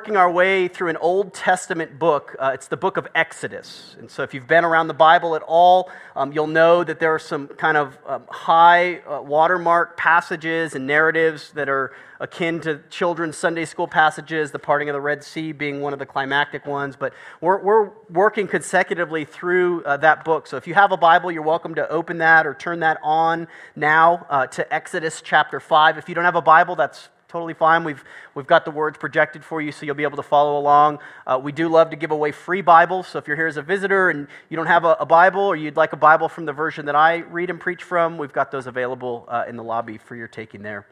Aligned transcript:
working 0.00 0.16
our 0.16 0.30
way 0.30 0.66
through 0.66 0.88
an 0.88 0.96
Old 0.96 1.34
Testament 1.34 1.98
book. 1.98 2.34
Uh, 2.38 2.52
it's 2.54 2.68
the 2.68 2.76
book 2.78 2.96
of 2.96 3.06
Exodus. 3.14 3.96
And 3.98 4.10
so, 4.10 4.22
if 4.22 4.32
you've 4.32 4.46
been 4.46 4.64
around 4.64 4.88
the 4.88 4.94
Bible 4.94 5.34
at 5.36 5.42
all, 5.42 5.90
um, 6.16 6.32
you'll 6.32 6.46
know 6.46 6.82
that 6.82 7.00
there 7.00 7.14
are 7.14 7.18
some 7.18 7.48
kind 7.48 7.76
of 7.76 7.98
um, 8.06 8.22
high 8.30 9.00
uh, 9.00 9.20
watermark 9.20 9.98
passages 9.98 10.74
and 10.74 10.86
narratives 10.86 11.52
that 11.52 11.68
are 11.68 11.92
akin 12.18 12.62
to 12.62 12.80
children's 12.88 13.36
Sunday 13.36 13.66
school 13.66 13.86
passages, 13.86 14.52
the 14.52 14.58
parting 14.58 14.88
of 14.88 14.94
the 14.94 15.02
Red 15.02 15.22
Sea 15.22 15.52
being 15.52 15.82
one 15.82 15.92
of 15.92 15.98
the 15.98 16.06
climactic 16.06 16.64
ones. 16.64 16.96
But 16.96 17.12
we're, 17.42 17.62
we're 17.62 17.90
working 18.08 18.48
consecutively 18.48 19.26
through 19.26 19.84
uh, 19.84 19.98
that 19.98 20.24
book. 20.24 20.46
So, 20.46 20.56
if 20.56 20.66
you 20.66 20.72
have 20.72 20.92
a 20.92 20.96
Bible, 20.96 21.30
you're 21.30 21.42
welcome 21.42 21.74
to 21.74 21.86
open 21.90 22.16
that 22.18 22.46
or 22.46 22.54
turn 22.54 22.80
that 22.80 22.96
on 23.02 23.48
now 23.76 24.26
uh, 24.30 24.46
to 24.46 24.72
Exodus 24.72 25.20
chapter 25.22 25.60
5. 25.60 25.98
If 25.98 26.08
you 26.08 26.14
don't 26.14 26.24
have 26.24 26.36
a 26.36 26.40
Bible, 26.40 26.74
that's 26.74 27.10
totally 27.30 27.54
fine. 27.54 27.84
We've, 27.84 28.02
we've 28.34 28.46
got 28.46 28.64
the 28.64 28.72
words 28.72 28.98
projected 28.98 29.44
for 29.44 29.62
you 29.62 29.70
so 29.70 29.86
you'll 29.86 29.94
be 29.94 30.02
able 30.02 30.16
to 30.16 30.22
follow 30.22 30.58
along. 30.58 30.98
Uh, 31.26 31.40
we 31.42 31.52
do 31.52 31.68
love 31.68 31.90
to 31.90 31.96
give 31.96 32.10
away 32.10 32.32
free 32.32 32.60
Bibles. 32.60 33.06
So 33.06 33.18
if 33.18 33.28
you're 33.28 33.36
here 33.36 33.46
as 33.46 33.56
a 33.56 33.62
visitor 33.62 34.10
and 34.10 34.26
you 34.48 34.56
don't 34.56 34.66
have 34.66 34.84
a, 34.84 34.96
a, 34.98 35.06
Bible 35.06 35.42
or 35.42 35.54
you'd 35.54 35.76
like 35.76 35.92
a 35.92 35.96
Bible 35.96 36.28
from 36.28 36.44
the 36.44 36.52
version 36.52 36.86
that 36.86 36.96
I 36.96 37.18
read 37.18 37.48
and 37.48 37.60
preach 37.60 37.84
from, 37.84 38.18
we've 38.18 38.32
got 38.32 38.50
those 38.50 38.66
available 38.66 39.26
uh, 39.28 39.44
in 39.48 39.56
the 39.56 39.62
lobby 39.62 39.96
for 39.96 40.16
your 40.16 40.26
taking 40.26 40.62
there. 40.62 40.86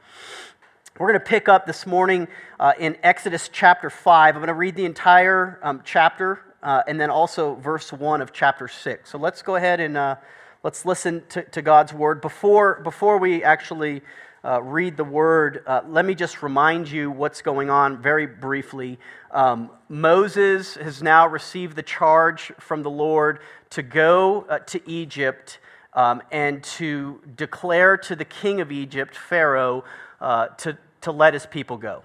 We're 0.99 1.09
going 1.09 1.21
to 1.21 1.27
pick 1.27 1.49
up 1.49 1.67
this 1.67 1.87
morning 1.87 2.29
uh, 2.59 2.73
in 2.79 2.97
Exodus 3.03 3.51
chapter 3.53 3.91
5. 3.91 4.35
I'm 4.35 4.41
going 4.41 4.49
to 4.49 4.55
read 4.55 4.77
the 4.77 4.85
entire 4.85 5.59
um, 5.63 5.83
chapter 5.85 6.41
uh, 6.63 6.83
and 6.87 7.01
then 7.01 7.11
also 7.11 7.57
verse 7.57 7.93
1 7.93 8.23
of 8.23 8.33
chapter 8.33 8.69
6. 8.69 9.11
So 9.11 9.19
let's 9.19 9.43
go 9.43 9.57
ahead 9.57 9.81
and 9.81 9.97
uh, 9.97 10.17
let's 10.63 10.85
listen 10.85 11.23
to, 11.31 11.43
to 11.43 11.63
God's 11.63 11.93
word. 11.93 12.21
Before, 12.21 12.81
before 12.83 13.19
we 13.19 13.43
actually 13.43 14.03
uh, 14.45 14.63
read 14.63 14.97
the 14.97 15.05
word, 15.05 15.63
uh, 15.67 15.81
let 15.89 16.05
me 16.05 16.15
just 16.15 16.43
remind 16.43 16.91
you 16.91 17.11
what's 17.11 17.43
going 17.43 17.71
on 17.71 18.01
very 18.01 18.27
briefly. 18.27 18.99
Um, 19.31 19.71
Moses 19.89 20.75
has 20.75 21.03
now 21.03 21.27
received 21.27 21.77
the 21.77 21.83
charge 21.83 22.53
from 22.59 22.83
the 22.83 22.91
Lord 22.91 23.41
to 23.71 23.83
go 23.83 24.47
uh, 24.49 24.61
to 24.61 24.81
Egypt 24.89 25.59
um, 25.95 26.23
and 26.31 26.63
to 26.63 27.21
declare 27.37 27.97
to 27.97 28.15
the 28.15 28.25
king 28.25 28.61
of 28.61 28.71
Egypt, 28.71 29.17
Pharaoh, 29.17 29.85
uh, 30.21 30.49
to, 30.49 30.79
to 31.01 31.13
let 31.13 31.35
his 31.35 31.47
people 31.47 31.77
go. 31.77 32.03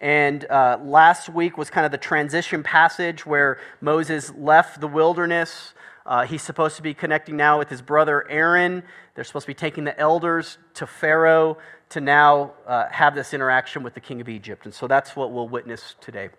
And 0.00 0.44
uh, 0.46 0.78
last 0.82 1.28
week 1.28 1.58
was 1.58 1.68
kind 1.68 1.84
of 1.84 1.92
the 1.92 1.98
transition 1.98 2.62
passage 2.62 3.26
where 3.26 3.58
Moses 3.80 4.32
left 4.34 4.80
the 4.80 4.88
wilderness. 4.88 5.74
Uh, 6.06 6.24
he's 6.26 6.42
supposed 6.42 6.76
to 6.76 6.82
be 6.82 6.94
connecting 6.94 7.36
now 7.36 7.58
with 7.58 7.68
his 7.68 7.82
brother 7.82 8.28
Aaron. 8.28 8.82
They're 9.14 9.24
supposed 9.24 9.44
to 9.44 9.50
be 9.50 9.54
taking 9.54 9.84
the 9.84 9.98
elders 9.98 10.58
to 10.74 10.86
Pharaoh 10.86 11.58
to 11.90 12.00
now 12.00 12.52
uh, 12.66 12.88
have 12.90 13.14
this 13.14 13.34
interaction 13.34 13.82
with 13.82 13.94
the 13.94 14.00
king 14.00 14.20
of 14.20 14.28
Egypt. 14.28 14.64
And 14.64 14.72
so 14.72 14.86
that's 14.86 15.14
what 15.14 15.32
we'll 15.32 15.48
witness 15.48 15.96
today. 16.00 16.30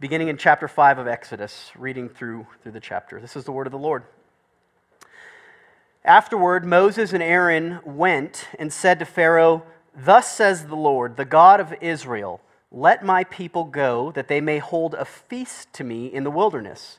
Beginning 0.00 0.28
in 0.28 0.36
chapter 0.36 0.66
5 0.66 0.98
of 0.98 1.06
Exodus, 1.06 1.70
reading 1.76 2.08
through, 2.08 2.46
through 2.62 2.72
the 2.72 2.80
chapter. 2.80 3.20
This 3.20 3.36
is 3.36 3.44
the 3.44 3.52
word 3.52 3.66
of 3.66 3.72
the 3.72 3.78
Lord. 3.78 4.02
Afterward, 6.04 6.66
Moses 6.66 7.12
and 7.12 7.22
Aaron 7.22 7.80
went 7.84 8.48
and 8.58 8.72
said 8.72 8.98
to 8.98 9.04
Pharaoh, 9.06 9.62
Thus 9.96 10.30
says 10.30 10.66
the 10.66 10.76
Lord, 10.76 11.16
the 11.16 11.24
God 11.24 11.60
of 11.60 11.72
Israel, 11.80 12.40
let 12.70 13.04
my 13.04 13.24
people 13.24 13.64
go, 13.64 14.10
that 14.12 14.28
they 14.28 14.40
may 14.40 14.58
hold 14.58 14.94
a 14.94 15.04
feast 15.04 15.72
to 15.74 15.84
me 15.84 16.06
in 16.06 16.24
the 16.24 16.30
wilderness. 16.30 16.98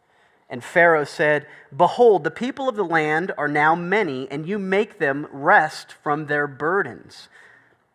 And 0.51 0.61
Pharaoh 0.61 1.05
said, 1.05 1.47
Behold, 1.75 2.25
the 2.25 2.29
people 2.29 2.67
of 2.67 2.75
the 2.75 2.83
land 2.83 3.31
are 3.37 3.47
now 3.47 3.73
many, 3.73 4.29
and 4.29 4.45
you 4.45 4.59
make 4.59 4.99
them 4.99 5.25
rest 5.31 5.93
from 6.03 6.25
their 6.25 6.45
burdens. 6.45 7.29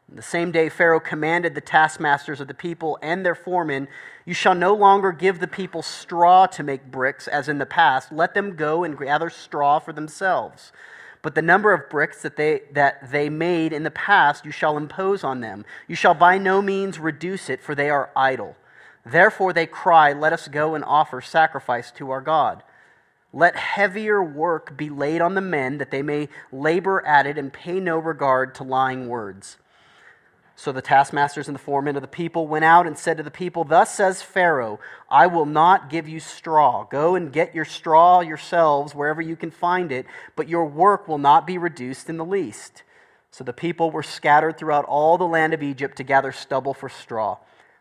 The 0.09 0.23
same 0.23 0.53
day, 0.53 0.71
Pharaoh 0.71 1.01
commanded 1.01 1.55
the 1.55 1.61
taskmasters 1.61 2.41
of 2.41 2.49
the 2.49 2.55
people 2.55 2.99
and 3.03 3.27
their 3.27 3.35
foremen, 3.35 3.89
You 4.25 4.33
shall 4.33 4.55
no 4.55 4.73
longer 4.73 5.13
give 5.13 5.39
the 5.39 5.47
people 5.47 5.83
straw 5.83 6.47
to 6.47 6.63
make 6.63 6.91
bricks, 6.91 7.29
as 7.29 7.49
in 7.49 7.59
the 7.59 7.67
past. 7.67 8.11
Let 8.11 8.33
them 8.33 8.57
go 8.57 8.85
and 8.85 8.99
gather 8.99 9.29
straw 9.29 9.79
for 9.79 9.93
themselves. 9.93 10.73
But 11.21 11.35
the 11.35 11.43
number 11.43 11.75
of 11.75 11.91
bricks 11.91 12.23
that 12.23 12.37
they, 12.37 12.63
that 12.73 13.11
they 13.11 13.29
made 13.29 13.75
in 13.75 13.83
the 13.83 13.91
past 13.91 14.47
you 14.47 14.51
shall 14.51 14.79
impose 14.79 15.25
on 15.25 15.41
them. 15.41 15.67
You 15.89 15.97
shall 15.97 16.15
by 16.15 16.39
no 16.39 16.63
means 16.63 16.99
reduce 16.99 17.51
it, 17.51 17.61
for 17.61 17.75
they 17.75 17.91
are 17.91 18.11
idle. 18.17 18.57
Therefore 19.07 19.53
they 19.53 19.67
cry, 19.67 20.13
Let 20.13 20.33
us 20.33 20.49
go 20.49 20.75
and 20.75 20.85
offer 20.85 21.21
sacrifice 21.21 21.93
to 21.93 22.11
our 22.11 22.21
God. 22.21 22.63
Let 23.33 23.55
heavier 23.55 24.23
work 24.23 24.77
be 24.77 24.91
laid 24.91 25.21
on 25.21 25.35
the 25.35 25.41
men, 25.41 25.79
that 25.79 25.91
they 25.91 26.03
may 26.03 26.29
labor 26.51 27.07
at 27.07 27.27
it 27.27 27.39
and 27.39 27.53
pay 27.53 27.79
no 27.81 27.99
regard 27.99 28.55
to 28.57 28.65
lying 28.65 29.09
words. 29.09 29.59
So 30.59 30.73
the 30.73 30.81
taskmasters 30.81 31.49
and 31.49 31.55
the 31.55 31.63
foremen 31.63 31.97
of 31.97 32.03
the 32.03 32.09
people 32.09 32.49
went 32.49 32.65
out 32.65 32.87
and 32.87 32.97
said 32.97 33.19
to 33.19 33.23
the 33.23 33.31
people, 33.31 33.65
Thus 33.65 33.95
says 33.95 34.23
Pharaoh, 34.23 34.81
I 35.11 35.27
will 35.27 35.45
not 35.45 35.91
give 35.91 36.09
you 36.09 36.19
straw. 36.19 36.85
Go 36.85 37.15
and 37.15 37.31
get 37.31 37.55
your 37.55 37.67
straw 37.67 38.21
yourselves 38.23 38.95
wherever 38.95 39.21
you 39.21 39.37
can 39.37 39.51
find 39.51 39.93
it, 39.93 40.07
but 40.35 40.49
your 40.49 40.65
work 40.65 41.07
will 41.07 41.19
not 41.19 41.47
be 41.47 41.59
reduced 41.59 42.09
in 42.09 42.17
the 42.17 42.25
least. 42.25 42.85
So 43.31 43.45
the 43.45 43.53
people 43.53 43.91
were 43.91 44.03
scattered 44.03 44.57
throughout 44.57 44.87
all 44.87 45.19
the 45.19 45.25
land 45.27 45.53
of 45.53 45.63
Egypt 45.63 45.99
to 45.99 46.05
gather 46.05 46.33
stubble 46.33 46.73
for 46.73 46.89
straw. 46.89 47.37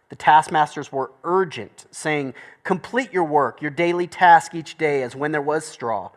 The 0.09 0.15
taskmasters 0.15 0.91
were 0.91 1.11
urgent, 1.23 1.85
saying, 1.91 2.35
Complete 2.63 3.11
your 3.11 3.23
work, 3.23 3.61
your 3.61 3.71
daily 3.71 4.07
task 4.07 4.53
each 4.53 4.77
day, 4.77 5.01
as 5.01 5.15
when 5.15 5.31
there 5.31 5.41
was 5.41 5.65
straw. 5.65 6.11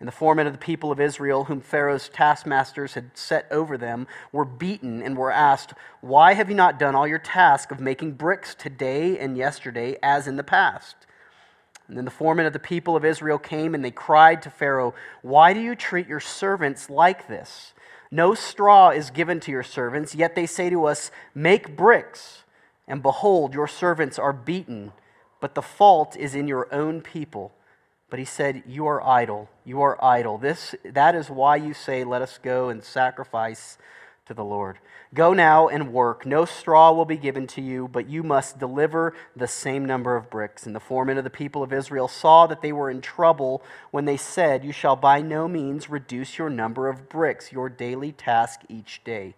And 0.00 0.08
the 0.08 0.12
foremen 0.12 0.46
of 0.46 0.54
the 0.54 0.58
people 0.58 0.90
of 0.90 0.98
Israel, 0.98 1.44
whom 1.44 1.60
Pharaoh's 1.60 2.08
taskmasters 2.08 2.94
had 2.94 3.16
set 3.16 3.46
over 3.50 3.76
them, 3.76 4.06
were 4.32 4.46
beaten 4.46 5.02
and 5.02 5.16
were 5.16 5.30
asked, 5.30 5.74
Why 6.00 6.32
have 6.32 6.48
you 6.48 6.56
not 6.56 6.78
done 6.78 6.94
all 6.94 7.06
your 7.06 7.18
task 7.18 7.70
of 7.70 7.80
making 7.80 8.12
bricks 8.12 8.54
today 8.54 9.18
and 9.18 9.36
yesterday 9.36 9.98
as 10.02 10.26
in 10.26 10.36
the 10.36 10.42
past? 10.42 10.96
And 11.86 11.98
then 11.98 12.06
the 12.06 12.10
foremen 12.10 12.46
of 12.46 12.52
the 12.52 12.58
people 12.58 12.96
of 12.96 13.04
Israel 13.04 13.36
came 13.38 13.74
and 13.74 13.84
they 13.84 13.90
cried 13.90 14.42
to 14.42 14.50
Pharaoh, 14.50 14.94
Why 15.22 15.52
do 15.52 15.60
you 15.60 15.74
treat 15.74 16.08
your 16.08 16.20
servants 16.20 16.88
like 16.88 17.28
this? 17.28 17.74
No 18.10 18.34
straw 18.34 18.90
is 18.90 19.10
given 19.10 19.38
to 19.40 19.52
your 19.52 19.62
servants, 19.62 20.14
yet 20.14 20.34
they 20.34 20.46
say 20.46 20.70
to 20.70 20.86
us, 20.86 21.10
Make 21.34 21.76
bricks. 21.76 22.44
And 22.86 23.02
behold, 23.02 23.54
your 23.54 23.68
servants 23.68 24.18
are 24.18 24.32
beaten, 24.32 24.92
but 25.40 25.54
the 25.54 25.62
fault 25.62 26.16
is 26.16 26.34
in 26.34 26.48
your 26.48 26.72
own 26.74 27.00
people. 27.00 27.52
But 28.10 28.18
he 28.18 28.24
said, 28.24 28.64
You 28.66 28.86
are 28.86 29.02
idle. 29.06 29.48
You 29.64 29.80
are 29.82 30.02
idle. 30.04 30.38
This, 30.38 30.74
that 30.84 31.14
is 31.14 31.30
why 31.30 31.56
you 31.56 31.72
say, 31.72 32.04
Let 32.04 32.22
us 32.22 32.38
go 32.42 32.68
and 32.68 32.82
sacrifice 32.82 33.78
to 34.26 34.34
the 34.34 34.44
Lord. 34.44 34.78
Go 35.12 35.32
now 35.32 35.66
and 35.66 35.92
work. 35.92 36.24
No 36.24 36.44
straw 36.44 36.92
will 36.92 37.04
be 37.04 37.16
given 37.16 37.48
to 37.48 37.60
you, 37.60 37.88
but 37.88 38.08
you 38.08 38.22
must 38.22 38.60
deliver 38.60 39.12
the 39.34 39.48
same 39.48 39.84
number 39.84 40.14
of 40.14 40.30
bricks. 40.30 40.66
And 40.66 40.74
the 40.74 40.78
foremen 40.78 41.18
of 41.18 41.24
the 41.24 41.30
people 41.30 41.64
of 41.64 41.72
Israel 41.72 42.06
saw 42.06 42.46
that 42.46 42.62
they 42.62 42.72
were 42.72 42.90
in 42.90 43.00
trouble 43.00 43.60
when 43.90 44.04
they 44.04 44.16
said, 44.16 44.64
You 44.64 44.70
shall 44.70 44.94
by 44.94 45.20
no 45.20 45.48
means 45.48 45.90
reduce 45.90 46.38
your 46.38 46.48
number 46.48 46.88
of 46.88 47.08
bricks, 47.08 47.50
your 47.50 47.68
daily 47.68 48.12
task 48.12 48.60
each 48.68 49.02
day. 49.02 49.34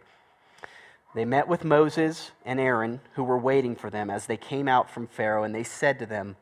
They 1.14 1.25
met 1.25 1.47
with 1.47 1.64
Moses 1.64 2.31
and 2.44 2.59
Aaron, 2.59 3.00
who 3.14 3.25
were 3.25 3.38
waiting 3.38 3.76
for 3.76 3.91
them 3.91 4.09
as 4.09 4.26
they 4.26 4.37
came 4.37 4.67
out 4.67 4.91
from 4.91 5.06
Pharaoh, 5.06 5.44
and 5.44 5.55
they 5.55 5.64
said 5.64 5.99
to 5.99 6.06
them, 6.06 6.37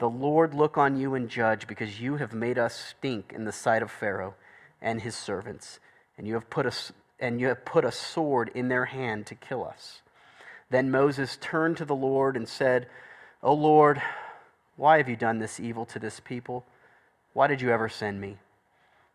the 0.00 0.08
Lord 0.08 0.54
look 0.54 0.78
on 0.78 0.96
you 0.96 1.14
and 1.14 1.28
judge, 1.28 1.66
because 1.66 2.00
you 2.00 2.16
have 2.16 2.32
made 2.32 2.58
us 2.58 2.74
stink 2.74 3.34
in 3.34 3.44
the 3.44 3.52
sight 3.52 3.82
of 3.82 3.90
Pharaoh 3.90 4.34
and 4.80 5.02
his 5.02 5.14
servants, 5.14 5.78
and 6.16 6.26
you 6.26 6.32
have 6.32 6.48
put 6.48 6.64
a, 6.64 6.72
and 7.18 7.38
you 7.38 7.48
have 7.48 7.66
put 7.66 7.84
a 7.84 7.92
sword 7.92 8.50
in 8.54 8.68
their 8.68 8.86
hand 8.86 9.26
to 9.26 9.34
kill 9.34 9.62
us. 9.62 10.00
Then 10.70 10.90
Moses 10.90 11.36
turned 11.38 11.76
to 11.76 11.84
the 11.84 11.94
Lord 11.94 12.34
and 12.34 12.48
said, 12.48 12.86
O 13.42 13.52
Lord, 13.52 14.00
why 14.76 14.96
have 14.96 15.08
you 15.10 15.16
done 15.16 15.38
this 15.38 15.60
evil 15.60 15.84
to 15.86 15.98
this 15.98 16.18
people? 16.18 16.64
Why 17.34 17.46
did 17.46 17.60
you 17.60 17.70
ever 17.70 17.90
send 17.90 18.22
me? 18.22 18.38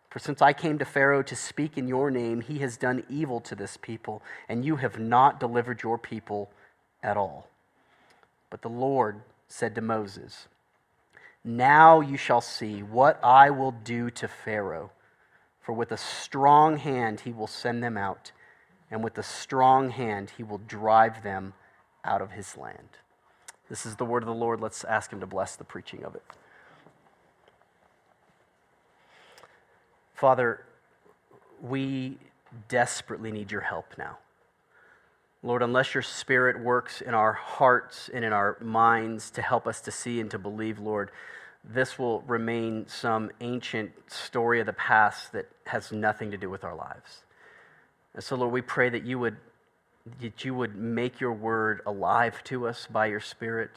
For 0.09 0.19
since 0.19 0.41
I 0.41 0.53
came 0.53 0.77
to 0.79 0.85
Pharaoh 0.85 1.23
to 1.23 1.35
speak 1.35 1.77
in 1.77 1.87
your 1.87 2.09
name, 2.09 2.41
he 2.41 2.59
has 2.59 2.77
done 2.77 3.03
evil 3.09 3.41
to 3.41 3.55
this 3.55 3.77
people, 3.77 4.21
and 4.47 4.63
you 4.63 4.77
have 4.77 4.97
not 4.97 5.39
delivered 5.39 5.83
your 5.83 5.97
people 5.97 6.49
at 7.03 7.17
all. 7.17 7.47
But 8.49 8.61
the 8.61 8.69
Lord 8.69 9.21
said 9.47 9.75
to 9.75 9.81
Moses, 9.81 10.47
now 11.43 11.99
you 11.99 12.17
shall 12.17 12.41
see 12.41 12.81
what 12.81 13.19
I 13.23 13.51
will 13.51 13.71
do 13.71 14.09
to 14.09 14.27
Pharaoh. 14.27 14.91
For 15.61 15.73
with 15.73 15.91
a 15.91 15.97
strong 15.97 16.77
hand 16.77 17.21
he 17.21 17.31
will 17.31 17.47
send 17.47 17.83
them 17.83 17.97
out, 17.97 18.31
and 18.89 19.03
with 19.03 19.17
a 19.17 19.23
strong 19.23 19.91
hand 19.91 20.31
he 20.37 20.43
will 20.43 20.57
drive 20.57 21.21
them 21.21 21.53
out 22.03 22.21
of 22.21 22.31
his 22.31 22.57
land. 22.57 22.97
This 23.69 23.85
is 23.85 23.95
the 23.95 24.05
word 24.05 24.23
of 24.23 24.27
the 24.27 24.33
Lord. 24.33 24.59
Let's 24.59 24.83
ask 24.83 25.11
him 25.11 25.19
to 25.19 25.27
bless 25.27 25.55
the 25.55 25.63
preaching 25.63 26.03
of 26.03 26.15
it. 26.15 26.23
Father, 30.15 30.61
we 31.61 32.17
desperately 32.69 33.31
need 33.31 33.51
your 33.51 33.61
help 33.61 33.97
now. 33.97 34.17
Lord, 35.43 35.61
unless 35.61 35.93
your 35.93 36.01
Spirit 36.01 36.59
works 36.59 37.01
in 37.01 37.13
our 37.13 37.33
hearts 37.33 38.09
and 38.11 38.25
in 38.25 38.33
our 38.33 38.57
minds 38.61 39.29
to 39.31 39.41
help 39.41 39.67
us 39.67 39.81
to 39.81 39.91
see 39.91 40.19
and 40.19 40.31
to 40.31 40.39
believe, 40.39 40.79
Lord, 40.79 41.11
this 41.63 41.99
will 41.99 42.21
remain 42.21 42.87
some 42.87 43.29
ancient 43.41 43.91
story 44.07 44.59
of 44.59 44.65
the 44.65 44.73
past 44.73 45.33
that 45.33 45.47
has 45.67 45.91
nothing 45.91 46.31
to 46.31 46.37
do 46.37 46.49
with 46.49 46.63
our 46.63 46.75
lives. 46.75 47.23
And 48.13 48.23
so, 48.23 48.35
Lord, 48.35 48.53
we 48.53 48.61
pray 48.61 48.89
that 48.89 49.03
you 49.03 49.19
would, 49.19 49.37
that 50.21 50.45
you 50.45 50.55
would 50.55 50.75
make 50.75 51.19
your 51.19 51.33
word 51.33 51.81
alive 51.85 52.43
to 52.45 52.67
us 52.67 52.87
by 52.89 53.07
your 53.07 53.19
Spirit, 53.19 53.71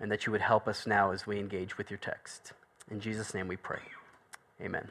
and 0.00 0.10
that 0.10 0.26
you 0.26 0.32
would 0.32 0.40
help 0.40 0.66
us 0.66 0.86
now 0.86 1.12
as 1.12 1.26
we 1.26 1.38
engage 1.38 1.78
with 1.78 1.90
your 1.90 1.98
text. 1.98 2.52
In 2.90 3.00
Jesus' 3.00 3.32
name 3.32 3.48
we 3.48 3.56
pray. 3.56 3.80
Amen. 4.60 4.90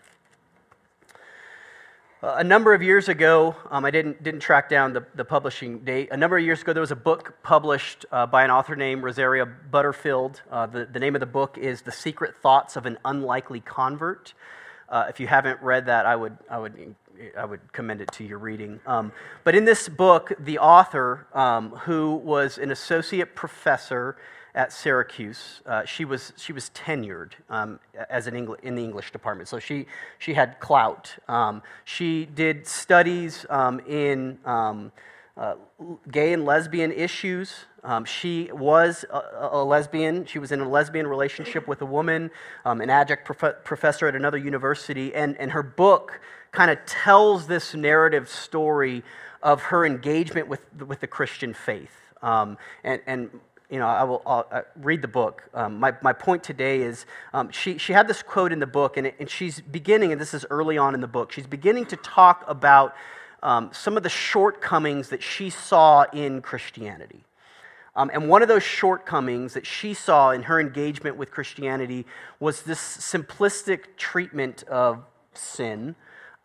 A 2.21 2.43
number 2.43 2.73
of 2.73 2.81
years 2.81 3.09
ago, 3.09 3.55
um, 3.69 3.83
I 3.83 3.91
didn't, 3.91 4.23
didn't 4.23 4.39
track 4.39 4.69
down 4.69 4.93
the, 4.93 5.05
the 5.15 5.25
publishing 5.25 5.79
date. 5.79 6.09
A 6.11 6.17
number 6.17 6.37
of 6.37 6.45
years 6.45 6.61
ago, 6.61 6.71
there 6.71 6.81
was 6.81 6.91
a 6.91 6.95
book 6.95 7.35
published 7.43 8.05
uh, 8.09 8.25
by 8.25 8.45
an 8.45 8.51
author 8.51 8.75
named 8.75 9.03
Rosaria 9.03 9.45
Butterfield. 9.45 10.41
Uh, 10.49 10.65
the, 10.65 10.85
the 10.85 10.99
name 10.99 11.15
of 11.15 11.19
the 11.19 11.25
book 11.25 11.57
is 11.57 11.81
The 11.81 11.91
Secret 11.91 12.35
Thoughts 12.41 12.77
of 12.77 12.85
an 12.85 12.97
Unlikely 13.03 13.59
Convert. 13.59 14.33
Uh, 14.87 15.07
if 15.09 15.19
you 15.19 15.27
haven't 15.27 15.61
read 15.61 15.87
that, 15.87 16.05
I 16.05 16.15
would, 16.15 16.37
I 16.49 16.57
would, 16.57 16.95
I 17.37 17.43
would 17.43 17.73
commend 17.73 17.99
it 17.99 18.11
to 18.13 18.23
your 18.23 18.39
reading. 18.39 18.79
Um, 18.87 19.11
but 19.43 19.53
in 19.53 19.65
this 19.65 19.89
book, 19.89 20.31
the 20.39 20.57
author, 20.59 21.27
um, 21.33 21.71
who 21.71 22.15
was 22.15 22.57
an 22.57 22.71
associate 22.71 23.35
professor 23.35 24.15
at 24.55 24.71
Syracuse. 24.71 25.61
Uh, 25.65 25.85
she, 25.85 26.05
was, 26.05 26.33
she 26.37 26.53
was 26.53 26.71
tenured 26.73 27.33
um, 27.49 27.79
as 28.09 28.25
an 28.25 28.33
Engl- 28.33 28.59
in 28.61 28.75
the 28.75 28.83
English 28.83 29.11
department, 29.11 29.49
so 29.49 29.59
she, 29.59 29.85
she 30.17 30.33
had 30.33 30.59
clout. 30.59 31.13
Um, 31.27 31.61
she 31.83 32.25
did 32.25 32.65
studies 32.65 33.45
um, 33.49 33.81
in 33.81 34.39
um, 34.45 34.91
uh, 35.37 35.55
gay 36.09 36.31
and 36.31 36.45
lesbian 36.45 36.91
issues. 36.93 37.65
Um, 37.83 38.05
she 38.05 38.49
was 38.53 39.03
a, 39.11 39.49
a, 39.51 39.63
lesbian. 39.63 40.25
She 40.25 40.39
was 40.39 40.53
in 40.53 40.61
a 40.61 40.67
lesbian 40.67 41.05
relationship 41.05 41.67
with 41.67 41.81
a 41.81 41.85
woman, 41.85 42.31
um, 42.63 42.79
an 42.79 42.89
adjunct 42.89 43.25
prof- 43.25 43.63
professor 43.65 44.07
at 44.07 44.15
another 44.15 44.37
university, 44.37 45.13
and, 45.13 45.37
and 45.37 45.51
her 45.51 45.61
book 45.61 46.21
kind 46.51 46.71
of 46.71 46.83
tells 46.85 47.47
this 47.47 47.75
narrative 47.75 48.29
story 48.29 49.03
of 49.43 49.61
her 49.63 49.85
engagement 49.85 50.47
with, 50.47 50.61
with 50.87 51.01
the 51.01 51.07
Christian 51.07 51.53
faith. 51.53 51.91
Um, 52.21 52.57
and, 52.83 53.01
and 53.05 53.29
you 53.69 53.79
know, 53.79 53.87
I 53.87 54.03
will 54.03 54.21
I'll, 54.25 54.47
uh, 54.51 54.61
read 54.75 55.01
the 55.01 55.07
book. 55.07 55.43
Um, 55.53 55.79
my, 55.79 55.93
my 56.01 56.13
point 56.13 56.43
today 56.43 56.81
is 56.81 57.05
um, 57.33 57.49
she, 57.51 57.77
she 57.77 57.93
had 57.93 58.07
this 58.07 58.21
quote 58.21 58.51
in 58.51 58.59
the 58.59 58.67
book, 58.67 58.97
and, 58.97 59.07
it, 59.07 59.15
and 59.19 59.29
she's 59.29 59.59
beginning, 59.59 60.11
and 60.11 60.21
this 60.21 60.33
is 60.33 60.45
early 60.49 60.77
on 60.77 60.93
in 60.93 61.01
the 61.01 61.07
book, 61.07 61.31
she's 61.31 61.47
beginning 61.47 61.85
to 61.87 61.95
talk 61.97 62.43
about 62.47 62.95
um, 63.41 63.69
some 63.73 63.97
of 63.97 64.03
the 64.03 64.09
shortcomings 64.09 65.09
that 65.09 65.23
she 65.23 65.49
saw 65.49 66.05
in 66.13 66.41
Christianity. 66.41 67.23
Um, 67.95 68.11
and 68.13 68.27
one 68.27 68.41
of 68.41 68.47
those 68.47 68.63
shortcomings 68.63 69.53
that 69.53 69.65
she 69.65 69.93
saw 69.93 70.31
in 70.31 70.43
her 70.43 70.59
engagement 70.59 71.15
with 71.15 71.31
Christianity 71.31 72.05
was 72.39 72.63
this 72.63 72.79
simplistic 72.79 73.95
treatment 73.97 74.63
of 74.63 75.03
sin 75.33 75.95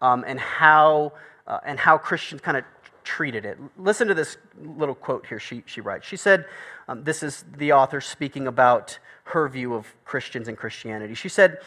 um, 0.00 0.25
and, 0.26 0.38
how, 0.38 1.12
uh, 1.46 1.58
and 1.64 1.78
how 1.78 1.99
Christians 1.99 2.40
kind 2.40 2.56
of 2.56 2.64
treated 3.11 3.45
it. 3.45 3.59
Listen 3.77 4.07
to 4.07 4.15
this 4.15 4.37
little 4.62 4.95
quote 4.95 5.27
here 5.27 5.41
she, 5.41 5.65
she 5.67 5.81
writes. 5.81 6.07
She 6.07 6.17
said, 6.17 6.45
um, 6.87 7.03
This 7.03 7.25
is 7.25 7.45
the 7.57 7.73
author 7.73 8.01
speaking 8.01 8.47
about 8.47 9.01
her 9.25 9.49
view 9.49 9.75
of 9.75 9.93
Christians 10.05 10.47
and 10.47 10.57
Christianity. 10.57 11.15
She 11.15 11.29
said, 11.29 11.59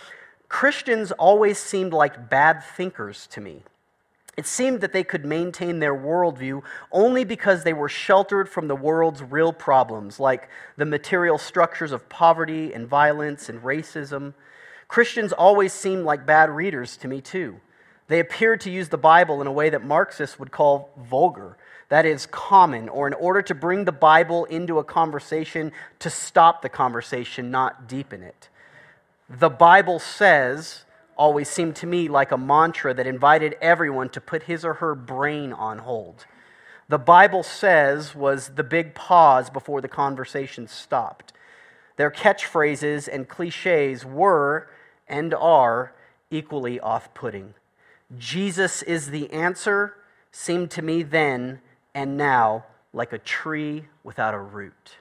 Christians 0.48 1.12
always 1.12 1.57
seemed 1.60 1.92
like 1.92 2.30
bad 2.30 2.63
thinkers 2.63 3.28
to 3.31 3.42
me. 3.42 3.63
It 4.38 4.48
seemed 4.48 4.80
that 4.81 4.94
they 4.94 5.04
could 5.04 5.25
maintain 5.25 5.80
their 5.80 5.94
worldview 5.94 6.63
only 6.92 7.25
because 7.25 7.63
they 7.63 7.74
were 7.74 7.89
sheltered 7.89 8.48
from 8.48 8.69
the 8.69 8.75
world's 8.75 9.22
real 9.22 9.51
problems, 9.51 10.19
like 10.19 10.48
the 10.78 10.86
material 10.86 11.38
structures 11.38 11.92
of 11.92 12.07
poverty 12.07 12.74
and 12.74 12.88
violence 12.88 13.50
and 13.50 13.62
racism. 13.62 14.34
Christians 14.88 15.34
always 15.34 15.74
seemed 15.74 16.06
like 16.06 16.25
bad 16.25 16.50
readers 16.50 16.96
to 16.98 17.10
me, 17.10 17.19
too. 17.19 17.60
They 18.07 18.19
appeared 18.19 18.61
to 18.61 18.69
use 18.69 18.89
the 18.89 18.97
Bible 18.97 19.41
in 19.41 19.47
a 19.47 19.51
way 19.51 19.69
that 19.69 19.85
Marxists 19.85 20.38
would 20.38 20.51
call 20.51 20.89
vulgar, 20.97 21.57
that 21.89 22.05
is, 22.05 22.25
common, 22.25 22.89
or 22.89 23.07
in 23.07 23.13
order 23.13 23.41
to 23.41 23.55
bring 23.55 23.85
the 23.85 23.91
Bible 23.91 24.45
into 24.45 24.79
a 24.79 24.83
conversation 24.83 25.71
to 26.00 26.09
stop 26.09 26.61
the 26.61 26.69
conversation, 26.69 27.51
not 27.51 27.88
deepen 27.88 28.21
it. 28.23 28.50
The 29.29 29.50
Bible 29.50 30.00
says 30.00 30.85
always 31.15 31.47
seemed 31.47 31.75
to 31.77 31.88
me 31.88 32.07
like 32.07 32.31
a 32.31 32.38
mantra 32.38 32.94
that 32.94 33.07
invited 33.07 33.55
everyone 33.61 34.09
to 34.09 34.21
put 34.21 34.44
his 34.44 34.65
or 34.65 34.75
her 34.75 34.95
brain 34.95 35.53
on 35.53 35.79
hold. 35.79 36.25
The 36.89 36.97
Bible 37.00 37.44
says 37.44 38.13
was 38.13 38.50
the 38.50 38.63
big 38.63 38.94
pause 38.94 39.50
before 39.50 39.81
the 39.81 39.88
conversation 39.88 40.67
stopped. 40.67 41.33
Their 41.95 42.11
catchphrases 42.11 43.07
and 43.11 43.29
cliches 43.29 44.03
were 44.03 44.67
and 45.07 45.33
are 45.33 45.94
equally 46.29 46.79
off 46.79 47.13
putting. 47.13 47.53
Jesus 48.18 48.81
is 48.83 49.10
the 49.10 49.31
answer 49.31 49.95
seemed 50.31 50.71
to 50.71 50.81
me 50.81 51.04
then 51.04 51.62
and 51.94 52.18
now 52.18 52.65
like 52.92 53.13
a 53.13 53.18
tree 53.18 53.86
without 54.04 54.33
a 54.33 54.39
root. 54.39 54.98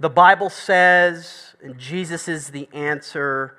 The 0.00 0.10
Bible 0.10 0.50
says, 0.50 1.54
Jesus 1.76 2.28
is 2.28 2.48
the 2.48 2.68
answer, 2.72 3.56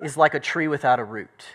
is 0.00 0.16
like 0.16 0.34
a 0.34 0.40
tree 0.40 0.68
without 0.68 0.98
a 0.98 1.04
root. 1.04 1.46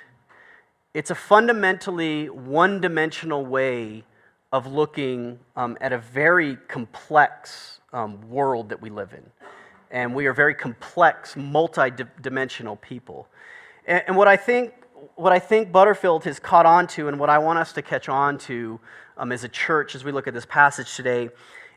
It's 0.94 1.12
a 1.12 1.16
fundamentally 1.16 2.30
one 2.30 2.80
dimensional 2.80 3.46
way 3.46 4.04
of 4.52 4.66
looking 4.66 5.40
um, 5.56 5.78
at 5.82 5.92
a 5.92 5.98
very 5.98 6.56
complex 6.68 7.82
um, 7.92 8.30
world 8.30 8.70
that 8.70 8.82
we 8.82 8.90
live 8.90 9.14
in. 9.14 9.24
And 9.92 10.16
we 10.16 10.26
are 10.26 10.34
very 10.34 10.56
complex, 10.56 11.36
multi 11.36 11.92
dimensional 12.22 12.78
people. 12.78 13.28
And, 13.86 14.04
and 14.08 14.16
what 14.16 14.28
I 14.28 14.38
think 14.38 14.74
what 15.16 15.32
I 15.32 15.40
think 15.40 15.72
Butterfield 15.72 16.24
has 16.26 16.40
caught 16.40 16.66
on 16.66 16.88
to, 16.88 17.08
and 17.08 17.20
what 17.20 17.30
I 17.30 17.38
want 17.38 17.60
us 17.60 17.74
to 17.74 17.82
catch 17.82 18.10
on 18.10 18.38
to 18.40 18.80
um, 19.18 19.32
as 19.32 19.44
a 19.44 19.50
church 19.50 19.96
as 19.96 20.04
we 20.04 20.12
look 20.12 20.28
at 20.28 20.34
this 20.34 20.46
passage 20.46 20.96
today, 20.96 21.30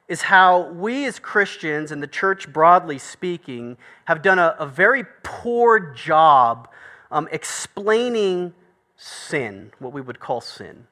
is 0.09 0.23
how 0.23 0.71
we 0.71 1.05
as 1.05 1.19
Christians 1.19 1.93
and 1.93 2.03
the 2.03 2.07
church 2.07 2.51
broadly 2.53 2.99
speaking 2.99 3.77
have 4.07 4.23
done 4.23 4.39
a, 4.39 4.57
a 4.59 4.67
very 4.67 5.05
poor 5.23 5.93
job 5.95 6.69
um, 7.11 7.29
explaining 7.31 8.55
sin, 8.97 9.71
what 9.79 9.93
we 9.93 10.01
would 10.01 10.19
call 10.19 10.41
sin, 10.41 10.87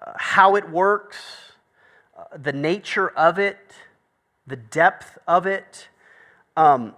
uh, 0.00 0.12
how 0.16 0.56
it 0.56 0.68
works, 0.70 1.18
uh, 2.18 2.36
the 2.36 2.52
nature 2.52 3.10
of 3.10 3.38
it, 3.38 3.72
the 4.46 4.56
depth 4.56 5.18
of 5.26 5.46
it. 5.46 5.88
Um, 6.56 6.94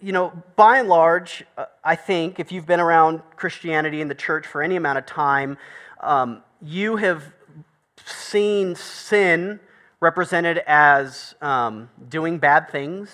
you 0.00 0.12
know, 0.12 0.32
by 0.56 0.78
and 0.78 0.88
large, 0.88 1.44
uh, 1.56 1.66
I 1.84 1.96
think 1.96 2.38
if 2.38 2.52
you've 2.52 2.66
been 2.66 2.80
around 2.80 3.20
Christianity 3.36 4.00
and 4.00 4.10
the 4.10 4.14
church 4.14 4.46
for 4.46 4.62
any 4.62 4.76
amount 4.76 4.98
of 4.98 5.06
time, 5.06 5.58
um, 6.00 6.42
you 6.62 6.96
have 6.96 7.24
seen 8.04 8.74
sin 8.74 9.60
represented 10.00 10.58
as 10.66 11.34
um, 11.40 11.88
doing 12.08 12.38
bad 12.38 12.70
things. 12.70 13.10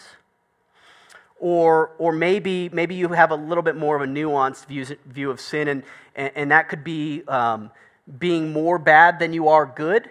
Or, 1.40 1.92
or 1.98 2.12
maybe, 2.12 2.70
maybe 2.70 2.94
you 2.94 3.08
have 3.08 3.30
a 3.30 3.36
little 3.36 3.62
bit 3.62 3.76
more 3.76 3.96
of 3.96 4.02
a 4.02 4.06
nuanced 4.06 4.66
view, 4.66 4.86
view 5.06 5.30
of 5.30 5.40
sin, 5.40 5.68
and, 5.68 5.82
and, 6.14 6.30
and 6.34 6.50
that 6.50 6.68
could 6.68 6.84
be 6.84 7.22
um, 7.28 7.70
being 8.18 8.52
more 8.52 8.78
bad 8.78 9.18
than 9.18 9.32
you 9.32 9.48
are 9.48 9.66
good. 9.66 10.08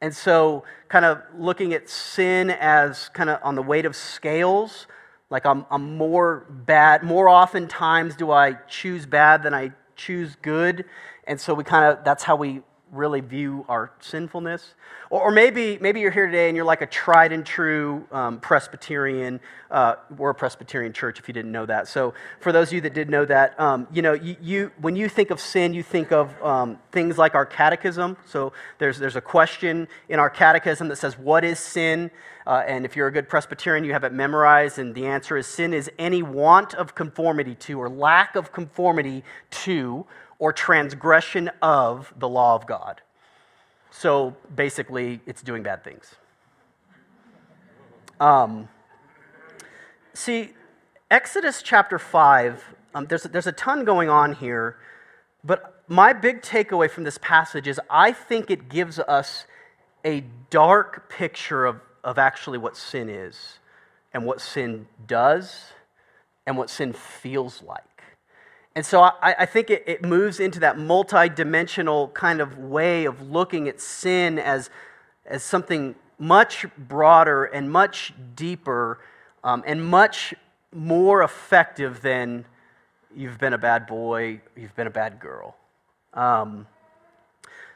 And 0.00 0.14
so, 0.14 0.62
kind 0.88 1.04
of 1.04 1.22
looking 1.36 1.72
at 1.72 1.88
sin 1.88 2.50
as 2.50 3.08
kind 3.08 3.30
of 3.30 3.40
on 3.42 3.56
the 3.56 3.62
weight 3.62 3.84
of 3.84 3.96
scales, 3.96 4.86
like 5.30 5.44
I'm, 5.46 5.66
I'm 5.70 5.96
more 5.96 6.46
bad. 6.50 7.02
More 7.02 7.28
often 7.28 7.68
times 7.68 8.16
do 8.16 8.30
I 8.30 8.54
choose 8.68 9.06
bad 9.06 9.42
than 9.42 9.54
I 9.54 9.72
choose 9.96 10.36
good. 10.36 10.84
And 11.24 11.40
so 11.40 11.54
we 11.54 11.64
kind 11.64 11.84
of, 11.84 12.04
that's 12.04 12.22
how 12.22 12.36
we 12.36 12.62
really 12.92 13.20
view 13.20 13.64
our 13.68 13.92
sinfulness. 14.00 14.74
Or, 15.10 15.22
or, 15.22 15.30
maybe, 15.30 15.78
maybe 15.80 16.00
you're 16.00 16.10
here 16.10 16.26
today 16.26 16.48
and 16.48 16.56
you're 16.56 16.64
like 16.64 16.82
a 16.82 16.86
tried 16.86 17.32
and 17.32 17.44
true 17.44 18.06
um, 18.10 18.40
Presbyterian. 18.40 19.40
Uh, 19.70 19.96
we're 20.16 20.30
a 20.30 20.34
Presbyterian 20.34 20.92
church 20.92 21.18
if 21.18 21.28
you 21.28 21.34
didn't 21.34 21.52
know 21.52 21.66
that. 21.66 21.88
So 21.88 22.14
for 22.40 22.52
those 22.52 22.68
of 22.68 22.74
you 22.74 22.80
that 22.82 22.94
did 22.94 23.10
know 23.10 23.24
that, 23.24 23.58
um, 23.60 23.86
you 23.92 24.02
know, 24.02 24.14
you, 24.14 24.36
you, 24.40 24.72
when 24.80 24.96
you 24.96 25.08
think 25.08 25.30
of 25.30 25.40
sin, 25.40 25.74
you 25.74 25.82
think 25.82 26.12
of 26.12 26.40
um, 26.42 26.78
things 26.92 27.18
like 27.18 27.34
our 27.34 27.46
catechism. 27.46 28.16
So 28.26 28.52
there's, 28.78 28.98
there's 28.98 29.16
a 29.16 29.20
question 29.20 29.88
in 30.08 30.18
our 30.18 30.30
catechism 30.30 30.88
that 30.88 30.96
says, 30.96 31.18
what 31.18 31.44
is 31.44 31.58
sin? 31.58 32.10
Uh, 32.46 32.64
and 32.66 32.86
if 32.86 32.96
you're 32.96 33.08
a 33.08 33.12
good 33.12 33.28
Presbyterian, 33.28 33.84
you 33.84 33.92
have 33.92 34.04
it 34.04 34.12
memorized. 34.12 34.78
And 34.78 34.94
the 34.94 35.06
answer 35.06 35.36
is 35.36 35.46
sin 35.46 35.74
is 35.74 35.90
any 35.98 36.22
want 36.22 36.74
of 36.74 36.94
conformity 36.94 37.54
to 37.56 37.78
or 37.78 37.90
lack 37.90 38.36
of 38.36 38.52
conformity 38.52 39.22
to 39.50 40.06
or 40.38 40.52
transgression 40.52 41.50
of 41.60 42.12
the 42.16 42.28
law 42.28 42.54
of 42.54 42.66
God. 42.66 43.02
So 43.90 44.36
basically, 44.54 45.20
it's 45.26 45.42
doing 45.42 45.62
bad 45.62 45.82
things. 45.82 46.14
Um, 48.20 48.68
see, 50.12 50.50
Exodus 51.10 51.62
chapter 51.62 51.98
5, 51.98 52.64
um, 52.94 53.06
there's, 53.06 53.22
there's 53.24 53.46
a 53.46 53.52
ton 53.52 53.84
going 53.84 54.10
on 54.10 54.34
here, 54.34 54.76
but 55.44 55.82
my 55.88 56.12
big 56.12 56.42
takeaway 56.42 56.90
from 56.90 57.04
this 57.04 57.18
passage 57.18 57.66
is 57.66 57.80
I 57.88 58.12
think 58.12 58.50
it 58.50 58.68
gives 58.68 58.98
us 58.98 59.46
a 60.04 60.24
dark 60.50 61.08
picture 61.08 61.64
of, 61.64 61.80
of 62.04 62.18
actually 62.18 62.58
what 62.58 62.76
sin 62.76 63.08
is 63.08 63.58
and 64.12 64.24
what 64.24 64.40
sin 64.40 64.86
does 65.06 65.72
and 66.46 66.56
what 66.56 66.70
sin 66.70 66.92
feels 66.92 67.62
like. 67.62 67.87
And 68.78 68.86
so 68.86 69.02
I, 69.02 69.34
I 69.40 69.44
think 69.44 69.70
it, 69.70 69.82
it 69.88 70.04
moves 70.04 70.38
into 70.38 70.60
that 70.60 70.78
multi-dimensional 70.78 72.10
kind 72.10 72.40
of 72.40 72.58
way 72.58 73.06
of 73.06 73.28
looking 73.28 73.66
at 73.66 73.80
sin 73.80 74.38
as, 74.38 74.70
as 75.26 75.42
something 75.42 75.96
much 76.16 76.64
broader 76.78 77.46
and 77.46 77.72
much 77.72 78.12
deeper 78.36 79.00
um, 79.42 79.64
and 79.66 79.84
much 79.84 80.32
more 80.72 81.24
effective 81.24 82.02
than 82.02 82.44
you've 83.12 83.36
been 83.36 83.52
a 83.52 83.58
bad 83.58 83.88
boy, 83.88 84.40
you've 84.54 84.76
been 84.76 84.86
a 84.86 84.90
bad 84.90 85.18
girl. 85.18 85.56
Um, 86.14 86.68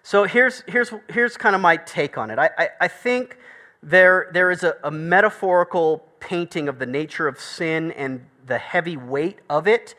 so 0.05 0.23
here's, 0.23 0.63
here's, 0.69 0.93
here's 1.11 1.37
kind 1.37 1.57
of 1.57 1.61
my 1.61 1.79
take 1.79 2.17
on 2.17 2.31
it. 2.31 2.39
I, 2.39 2.51
I, 2.57 2.69
I 2.83 2.87
think 2.87 3.39
there, 3.83 4.31
there 4.33 4.53
is 4.53 4.63
a, 4.63 4.77
a 4.85 4.93
metaphorical 4.93 6.07
painting 6.21 6.69
of 6.69 6.79
the 6.79 6.87
nature 6.87 7.27
of 7.27 7.41
sin 7.41 7.91
and 7.91 8.25
the 8.47 8.59
heavy 8.59 8.97
weight 8.97 9.41
of 9.51 9.67
it 9.67 9.97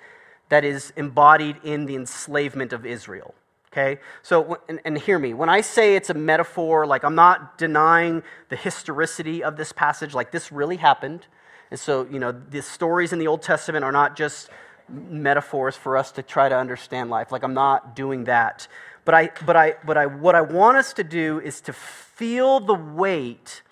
that 0.54 0.64
is 0.64 0.94
embodied 0.96 1.58
in 1.64 1.88
the 1.88 1.96
enslavement 1.96 2.74
of 2.74 2.86
Israel. 2.86 3.34
Okay? 3.72 4.00
So, 4.22 4.60
and, 4.70 4.80
and, 4.86 4.96
hear 4.96 5.18
me. 5.18 5.34
When 5.34 5.50
I 5.50 5.62
say 5.62 5.96
it's 5.96 6.12
a 6.12 6.14
metaphor, 6.14 6.86
like 6.86 7.04
I'm 7.04 7.16
not 7.16 7.58
denying 7.58 8.22
the 8.50 8.56
historicity 8.56 9.44
of 9.44 9.58
this 9.58 9.72
passage, 9.72 10.14
like 10.14 10.30
this 10.30 10.52
really 10.52 10.78
happened. 10.78 11.26
And 11.72 11.80
so, 11.80 12.08
you 12.12 12.20
know, 12.20 12.32
the 12.32 12.62
stories 12.62 13.14
in 13.14 13.18
the 13.18 13.26
Old 13.26 13.42
Testament 13.42 13.84
are 13.84 13.92
not 13.92 14.16
just 14.16 14.52
metaphors 14.88 15.76
for 15.76 15.98
us 15.98 16.12
to 16.12 16.22
try 16.22 16.50
to 16.50 16.56
understand 16.56 17.10
life. 17.10 17.32
Like 17.32 17.42
I'm 17.42 17.56
not 17.56 17.96
doing 17.96 18.26
that. 18.26 18.68
But 19.06 19.16
I, 19.16 19.32
but 19.48 19.56
I, 19.56 19.74
but 19.84 19.98
I, 19.98 20.06
what 20.06 20.36
I 20.36 20.42
want 20.42 20.78
us 20.78 20.94
to 20.94 21.04
do 21.04 21.40
is 21.40 21.62
to 21.62 21.74
feel 21.74 22.60
the 22.60 22.76
weight 22.76 23.64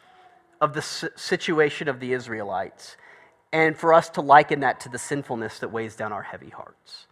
of 0.60 0.74
the 0.74 0.82
situation 0.82 1.88
of 1.88 2.00
the 2.00 2.14
Israelites 2.14 2.98
and 3.54 3.78
for 3.78 3.94
us 3.94 4.10
to 4.12 4.22
liken 4.22 4.62
that 4.62 4.80
to 4.82 4.90
the 4.90 4.98
sinfulness 4.98 5.60
that 5.60 5.72
weighs 5.72 5.96
down 5.96 6.12
our 6.14 6.24
heavy 6.24 6.50
hearts. 6.50 7.08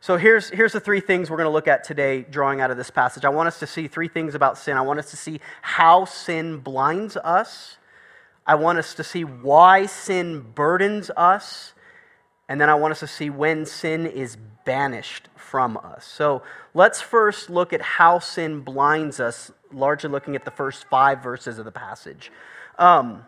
So 0.00 0.16
here's, 0.16 0.48
here's 0.50 0.72
the 0.72 0.80
three 0.80 1.00
things 1.00 1.30
we're 1.30 1.36
going 1.36 1.48
to 1.48 1.52
look 1.52 1.68
at 1.68 1.84
today, 1.84 2.22
drawing 2.22 2.60
out 2.60 2.72
of 2.72 2.76
this 2.76 2.90
passage. 2.90 3.24
I 3.24 3.28
want 3.28 3.46
us 3.46 3.60
to 3.60 3.68
see 3.68 3.86
three 3.86 4.08
things 4.08 4.34
about 4.34 4.58
sin. 4.58 4.76
I 4.76 4.80
want 4.80 4.98
us 4.98 5.10
to 5.12 5.16
see 5.16 5.40
how 5.60 6.06
sin 6.06 6.58
blinds 6.58 7.16
us. 7.16 7.76
I 8.44 8.56
want 8.56 8.78
us 8.78 8.94
to 8.94 9.04
see 9.04 9.22
why 9.22 9.86
sin 9.86 10.40
burdens 10.56 11.10
us. 11.16 11.72
And 12.48 12.60
then 12.60 12.68
I 12.68 12.74
want 12.74 12.90
us 12.90 13.00
to 13.00 13.06
see 13.06 13.30
when 13.30 13.64
sin 13.64 14.06
is 14.06 14.36
banished 14.64 15.28
from 15.36 15.76
us. 15.76 16.04
So 16.04 16.42
let's 16.74 17.00
first 17.00 17.48
look 17.48 17.72
at 17.72 17.80
how 17.80 18.18
sin 18.18 18.60
blinds 18.60 19.20
us, 19.20 19.52
largely 19.72 20.10
looking 20.10 20.34
at 20.34 20.44
the 20.44 20.50
first 20.50 20.84
five 20.86 21.22
verses 21.22 21.60
of 21.60 21.64
the 21.64 21.70
passage. 21.70 22.32
Um, 22.76 23.24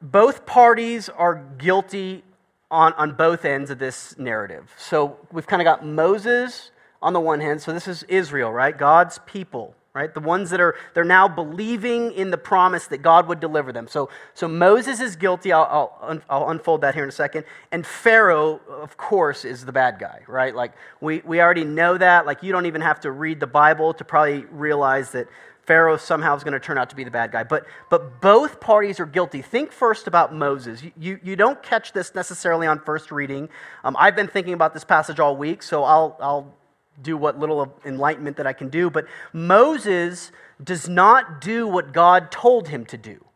both 0.00 0.46
parties 0.46 1.08
are 1.08 1.34
guilty 1.58 2.22
on, 2.70 2.92
on 2.94 3.12
both 3.12 3.44
ends 3.44 3.70
of 3.70 3.78
this 3.78 4.16
narrative. 4.18 4.72
So 4.76 5.16
we've 5.32 5.46
kind 5.46 5.62
of 5.62 5.64
got 5.64 5.84
Moses 5.84 6.70
on 7.00 7.12
the 7.12 7.20
one 7.20 7.40
hand. 7.40 7.62
So 7.62 7.72
this 7.72 7.88
is 7.88 8.02
Israel, 8.04 8.52
right? 8.52 8.76
God's 8.76 9.18
people, 9.26 9.74
right? 9.94 10.12
The 10.12 10.20
ones 10.20 10.50
that 10.50 10.60
are, 10.60 10.76
they're 10.94 11.04
now 11.04 11.28
believing 11.28 12.12
in 12.12 12.30
the 12.30 12.38
promise 12.38 12.86
that 12.88 12.98
God 12.98 13.26
would 13.28 13.40
deliver 13.40 13.72
them. 13.72 13.88
So, 13.88 14.10
so 14.34 14.46
Moses 14.48 15.00
is 15.00 15.16
guilty. 15.16 15.52
I'll, 15.52 15.96
I'll, 16.02 16.20
I'll 16.28 16.50
unfold 16.50 16.82
that 16.82 16.94
here 16.94 17.04
in 17.04 17.08
a 17.08 17.12
second. 17.12 17.44
And 17.72 17.86
Pharaoh, 17.86 18.60
of 18.68 18.96
course, 18.96 19.44
is 19.44 19.64
the 19.64 19.72
bad 19.72 19.98
guy, 19.98 20.20
right? 20.26 20.54
Like 20.54 20.72
we, 21.00 21.22
we 21.24 21.40
already 21.40 21.64
know 21.64 21.96
that. 21.96 22.26
Like 22.26 22.42
you 22.42 22.52
don't 22.52 22.66
even 22.66 22.82
have 22.82 23.00
to 23.00 23.10
read 23.10 23.40
the 23.40 23.46
Bible 23.46 23.94
to 23.94 24.04
probably 24.04 24.44
realize 24.46 25.10
that 25.12 25.28
Pharaoh 25.68 25.98
somehow 25.98 26.34
is 26.34 26.42
going 26.42 26.54
to 26.54 26.60
turn 26.60 26.78
out 26.78 26.88
to 26.88 26.96
be 26.96 27.04
the 27.04 27.10
bad 27.10 27.30
guy. 27.30 27.42
But, 27.42 27.66
but 27.90 28.22
both 28.22 28.58
parties 28.58 28.98
are 29.00 29.04
guilty. 29.04 29.42
Think 29.42 29.70
first 29.70 30.06
about 30.06 30.34
Moses. 30.34 30.82
You, 30.82 30.92
you, 30.98 31.20
you 31.22 31.36
don't 31.36 31.62
catch 31.62 31.92
this 31.92 32.14
necessarily 32.14 32.66
on 32.66 32.80
first 32.80 33.12
reading. 33.12 33.50
Um, 33.84 33.94
I've 33.98 34.16
been 34.16 34.28
thinking 34.28 34.54
about 34.54 34.72
this 34.72 34.84
passage 34.84 35.20
all 35.20 35.36
week, 35.36 35.62
so 35.62 35.84
I'll, 35.84 36.16
I'll 36.20 36.54
do 37.02 37.18
what 37.18 37.38
little 37.38 37.78
enlightenment 37.84 38.38
that 38.38 38.46
I 38.46 38.54
can 38.54 38.70
do. 38.70 38.88
But 38.88 39.04
Moses 39.34 40.32
does 40.64 40.88
not 40.88 41.42
do 41.42 41.68
what 41.68 41.92
God 41.92 42.30
told 42.30 42.68
him 42.68 42.86
to 42.86 42.96
do. 42.96 43.27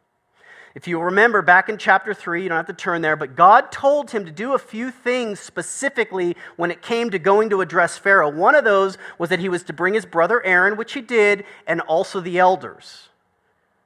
If 0.74 0.88
you 0.88 0.98
remember 0.98 1.42
back 1.42 1.68
in 1.68 1.76
chapter 1.76 2.14
3, 2.14 2.42
you 2.42 2.48
don't 2.48 2.56
have 2.56 2.66
to 2.66 2.72
turn 2.72 3.02
there, 3.02 3.16
but 3.16 3.36
God 3.36 3.70
told 3.70 4.10
him 4.10 4.24
to 4.24 4.30
do 4.30 4.54
a 4.54 4.58
few 4.58 4.90
things 4.90 5.38
specifically 5.38 6.34
when 6.56 6.70
it 6.70 6.80
came 6.80 7.10
to 7.10 7.18
going 7.18 7.50
to 7.50 7.60
address 7.60 7.98
Pharaoh. 7.98 8.30
One 8.30 8.54
of 8.54 8.64
those 8.64 8.96
was 9.18 9.28
that 9.28 9.38
he 9.38 9.50
was 9.50 9.62
to 9.64 9.74
bring 9.74 9.92
his 9.92 10.06
brother 10.06 10.42
Aaron, 10.44 10.78
which 10.78 10.94
he 10.94 11.02
did, 11.02 11.44
and 11.66 11.82
also 11.82 12.20
the 12.20 12.38
elders. 12.38 13.10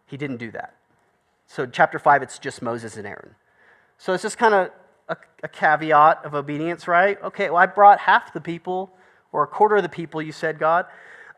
He 0.06 0.16
didn't 0.16 0.36
do 0.36 0.52
that. 0.52 0.76
So, 1.48 1.66
chapter 1.66 1.98
5, 1.98 2.22
it's 2.22 2.38
just 2.38 2.62
Moses 2.62 2.96
and 2.96 3.06
Aaron. 3.06 3.34
So, 3.98 4.12
it's 4.12 4.22
just 4.22 4.38
kind 4.38 4.54
of 4.54 4.70
a, 5.08 5.16
a 5.42 5.48
caveat 5.48 6.24
of 6.24 6.34
obedience, 6.34 6.86
right? 6.86 7.20
Okay, 7.22 7.50
well, 7.50 7.58
I 7.58 7.66
brought 7.66 7.98
half 7.98 8.32
the 8.32 8.40
people, 8.40 8.92
or 9.32 9.42
a 9.42 9.46
quarter 9.48 9.76
of 9.76 9.82
the 9.82 9.88
people, 9.88 10.22
you 10.22 10.32
said, 10.32 10.58
God. 10.60 10.86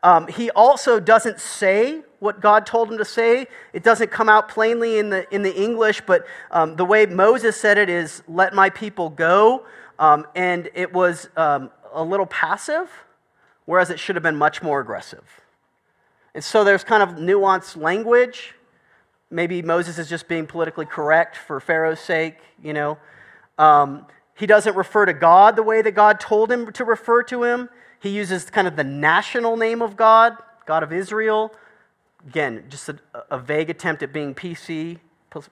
Um, 0.03 0.27
he 0.27 0.51
also 0.51 0.99
doesn't 0.99 1.39
say 1.39 2.03
what 2.19 2.41
God 2.41 2.65
told 2.65 2.91
him 2.91 2.97
to 2.97 3.05
say. 3.05 3.47
It 3.73 3.83
doesn't 3.83 4.11
come 4.11 4.29
out 4.29 4.49
plainly 4.49 4.97
in 4.97 5.09
the, 5.09 5.33
in 5.33 5.41
the 5.41 5.55
English, 5.55 6.01
but 6.05 6.25
um, 6.51 6.75
the 6.75 6.85
way 6.85 7.05
Moses 7.05 7.55
said 7.55 7.77
it 7.77 7.89
is, 7.89 8.23
let 8.27 8.53
my 8.53 8.69
people 8.69 9.09
go. 9.09 9.65
Um, 9.97 10.27
and 10.35 10.69
it 10.73 10.93
was 10.93 11.29
um, 11.35 11.71
a 11.93 12.03
little 12.03 12.25
passive, 12.25 12.89
whereas 13.65 13.89
it 13.89 13.99
should 13.99 14.15
have 14.15 14.23
been 14.23 14.37
much 14.37 14.61
more 14.61 14.79
aggressive. 14.79 15.23
And 16.33 16.43
so 16.43 16.63
there's 16.63 16.83
kind 16.83 17.03
of 17.03 17.17
nuanced 17.17 17.75
language. 17.75 18.53
Maybe 19.31 19.61
Moses 19.61 19.97
is 19.97 20.09
just 20.09 20.27
being 20.27 20.47
politically 20.47 20.85
correct 20.85 21.35
for 21.35 21.59
Pharaoh's 21.59 21.99
sake, 21.99 22.37
you 22.63 22.73
know. 22.73 22.97
Um, 23.57 24.05
he 24.35 24.45
doesn't 24.45 24.75
refer 24.75 25.05
to 25.05 25.13
God 25.13 25.55
the 25.55 25.63
way 25.63 25.81
that 25.81 25.91
God 25.91 26.19
told 26.19 26.51
him 26.51 26.71
to 26.71 26.85
refer 26.85 27.23
to 27.23 27.43
him. 27.43 27.69
He 27.99 28.09
uses 28.09 28.49
kind 28.49 28.67
of 28.67 28.77
the 28.77 28.85
national 28.85 29.57
name 29.57 29.81
of 29.81 29.97
God, 29.97 30.37
God 30.65 30.81
of 30.81 30.93
Israel. 30.93 31.53
Again, 32.27 32.65
just 32.69 32.89
a, 32.89 32.99
a 33.31 33.39
vague 33.39 33.69
attempt 33.69 34.03
at 34.03 34.11
being 34.11 34.35
PC, 34.35 34.99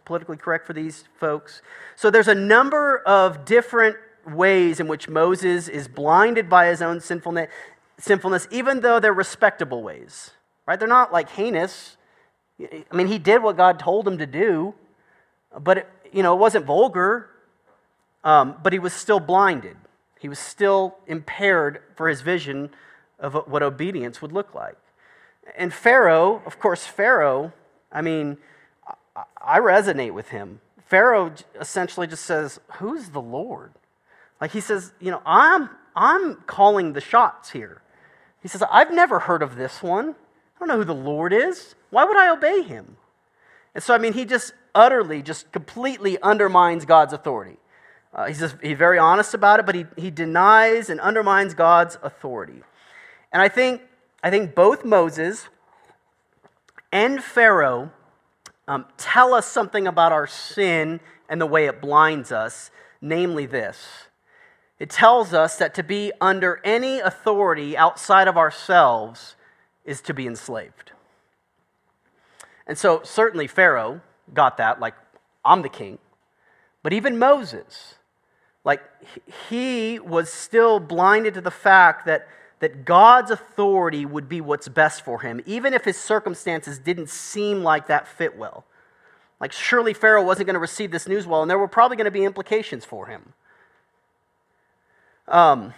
politically 0.05 0.37
correct 0.37 0.65
for 0.65 0.73
these 0.73 1.05
folks. 1.19 1.61
So 1.95 2.09
there's 2.09 2.27
a 2.27 2.35
number 2.35 2.97
of 3.05 3.45
different 3.45 3.95
ways 4.25 4.79
in 4.79 4.87
which 4.87 5.07
Moses 5.07 5.67
is 5.67 5.87
blinded 5.87 6.49
by 6.49 6.67
his 6.67 6.81
own 6.81 6.99
sinfulness, 6.99 7.49
sinfulness 7.97 8.47
even 8.51 8.81
though 8.81 8.99
they're 8.99 9.13
respectable 9.13 9.81
ways. 9.83 10.31
Right? 10.65 10.77
They're 10.77 10.87
not 10.87 11.13
like 11.13 11.29
heinous. 11.29 11.95
I 12.59 12.83
mean, 12.93 13.07
he 13.07 13.17
did 13.17 13.41
what 13.41 13.55
God 13.55 13.79
told 13.79 14.07
him 14.07 14.17
to 14.17 14.25
do, 14.25 14.73
but 15.57 15.77
it, 15.77 15.89
you 16.11 16.23
know, 16.23 16.33
it 16.33 16.39
wasn't 16.39 16.65
vulgar. 16.65 17.29
Um, 18.23 18.55
but 18.61 18.73
he 18.73 18.79
was 18.79 18.93
still 18.93 19.21
blinded. 19.21 19.77
He 20.19 20.27
was 20.27 20.39
still 20.39 20.97
impaired 21.07 21.81
for 21.95 22.09
his 22.09 22.21
vision 22.21 22.71
of 23.19 23.33
what 23.47 23.63
obedience 23.63 24.21
would 24.21 24.31
look 24.31 24.53
like. 24.53 24.77
And 25.55 25.73
Pharaoh, 25.73 26.41
of 26.45 26.59
course, 26.59 26.85
Pharaoh, 26.85 27.53
I 27.91 28.01
mean, 28.01 28.37
I 29.41 29.59
resonate 29.59 30.13
with 30.13 30.29
him. 30.29 30.61
Pharaoh 30.85 31.33
essentially 31.59 32.07
just 32.07 32.25
says, 32.25 32.59
Who's 32.77 33.09
the 33.09 33.21
Lord? 33.21 33.73
Like 34.39 34.51
he 34.51 34.61
says, 34.61 34.93
You 34.99 35.11
know, 35.11 35.21
I'm, 35.25 35.69
I'm 35.95 36.35
calling 36.47 36.93
the 36.93 37.01
shots 37.01 37.51
here. 37.51 37.81
He 38.41 38.47
says, 38.47 38.63
I've 38.71 38.93
never 38.93 39.19
heard 39.19 39.41
of 39.41 39.55
this 39.55 39.81
one. 39.81 40.09
I 40.09 40.59
don't 40.59 40.67
know 40.69 40.77
who 40.77 40.83
the 40.83 40.93
Lord 40.93 41.33
is. 41.33 41.75
Why 41.89 42.05
would 42.05 42.17
I 42.17 42.29
obey 42.29 42.61
him? 42.61 42.97
And 43.73 43.83
so, 43.83 43.93
I 43.93 43.97
mean, 43.97 44.13
he 44.13 44.25
just 44.25 44.53
utterly, 44.73 45.21
just 45.21 45.51
completely 45.51 46.19
undermines 46.21 46.85
God's 46.85 47.13
authority. 47.13 47.57
Uh, 48.13 48.25
he's, 48.25 48.39
just, 48.39 48.55
he's 48.61 48.77
very 48.77 48.97
honest 48.97 49.33
about 49.33 49.59
it, 49.59 49.65
but 49.65 49.75
he, 49.75 49.85
he 49.95 50.09
denies 50.09 50.89
and 50.89 50.99
undermines 50.99 51.53
God's 51.53 51.97
authority. 52.01 52.63
And 53.31 53.41
I 53.41 53.49
think, 53.49 53.81
I 54.23 54.29
think 54.29 54.55
both 54.55 54.83
Moses 54.83 55.47
and 56.91 57.23
Pharaoh 57.23 57.91
um, 58.67 58.85
tell 58.97 59.33
us 59.33 59.45
something 59.45 59.87
about 59.87 60.11
our 60.11 60.27
sin 60.27 60.99
and 61.29 61.39
the 61.39 61.45
way 61.45 61.65
it 61.65 61.81
blinds 61.81 62.31
us, 62.31 62.71
namely 63.01 63.45
this. 63.45 64.07
It 64.79 64.89
tells 64.89 65.33
us 65.33 65.57
that 65.57 65.73
to 65.75 65.83
be 65.83 66.11
under 66.21 66.61
any 66.63 66.99
authority 66.99 67.75
outside 67.77 68.27
of 68.27 68.37
ourselves 68.37 69.35
is 69.85 70.01
to 70.01 70.13
be 70.13 70.27
enslaved. 70.27 70.91
And 72.67 72.77
so, 72.77 73.01
certainly, 73.03 73.47
Pharaoh 73.47 74.01
got 74.33 74.57
that, 74.57 74.79
like, 74.79 74.93
I'm 75.43 75.61
the 75.61 75.69
king. 75.69 75.99
But 76.83 76.93
even 76.93 77.17
Moses, 77.17 77.95
like, 78.63 78.81
he 79.49 79.99
was 79.99 80.31
still 80.31 80.79
blinded 80.79 81.33
to 81.35 81.41
the 81.41 81.51
fact 81.51 82.05
that, 82.05 82.27
that 82.59 82.85
God's 82.85 83.31
authority 83.31 84.05
would 84.05 84.27
be 84.27 84.41
what's 84.41 84.67
best 84.67 85.03
for 85.03 85.21
him, 85.21 85.41
even 85.45 85.73
if 85.73 85.85
his 85.85 85.97
circumstances 85.97 86.79
didn't 86.79 87.09
seem 87.09 87.63
like 87.63 87.87
that 87.87 88.07
fit 88.07 88.37
well. 88.37 88.65
Like, 89.39 89.51
surely 89.51 89.93
Pharaoh 89.93 90.23
wasn't 90.23 90.47
going 90.47 90.55
to 90.55 90.59
receive 90.59 90.91
this 90.91 91.07
news 91.07 91.27
well, 91.27 91.41
and 91.43 91.51
there 91.51 91.59
were 91.59 91.67
probably 91.67 91.97
going 91.97 92.05
to 92.05 92.11
be 92.11 92.23
implications 92.23 92.85
for 92.85 93.05
him. 93.05 93.33
Um, 95.27 95.73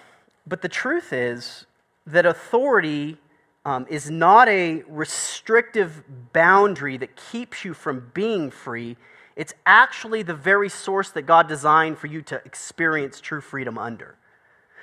but 0.47 0.61
the 0.61 0.69
truth 0.69 1.11
is 1.11 1.65
that 2.05 2.25
authority 2.25 3.17
um, 3.65 3.85
is 3.89 4.09
not 4.09 4.47
a 4.47 4.83
restrictive 4.87 6.03
boundary 6.31 6.97
that 6.97 7.15
keeps 7.15 7.65
you 7.65 7.73
from 7.73 8.11
being 8.13 8.49
free. 8.49 8.95
It's 9.35 9.53
actually 9.65 10.23
the 10.23 10.33
very 10.33 10.69
source 10.69 11.11
that 11.11 11.23
God 11.23 11.47
designed 11.47 11.97
for 11.97 12.07
you 12.07 12.21
to 12.23 12.41
experience 12.45 13.19
true 13.19 13.41
freedom 13.41 13.77
under. 13.77 14.15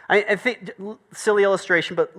I, 0.08 0.25
I 0.30 0.36
think, 0.36 0.70
silly 1.12 1.42
illustration, 1.42 1.96
but 1.96 2.14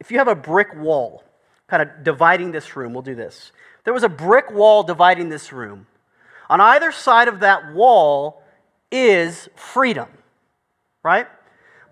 if 0.00 0.10
you 0.10 0.18
have 0.18 0.28
a 0.28 0.34
brick 0.34 0.74
wall 0.76 1.24
kind 1.68 1.82
of 1.82 2.02
dividing 2.02 2.52
this 2.52 2.76
room, 2.76 2.92
we'll 2.92 3.02
do 3.02 3.14
this. 3.14 3.52
There 3.84 3.94
was 3.94 4.02
a 4.02 4.08
brick 4.08 4.50
wall 4.50 4.82
dividing 4.82 5.28
this 5.28 5.52
room. 5.52 5.86
On 6.50 6.60
either 6.60 6.92
side 6.92 7.28
of 7.28 7.40
that 7.40 7.74
wall 7.74 8.42
is 8.90 9.48
freedom, 9.54 10.08
right? 11.02 11.26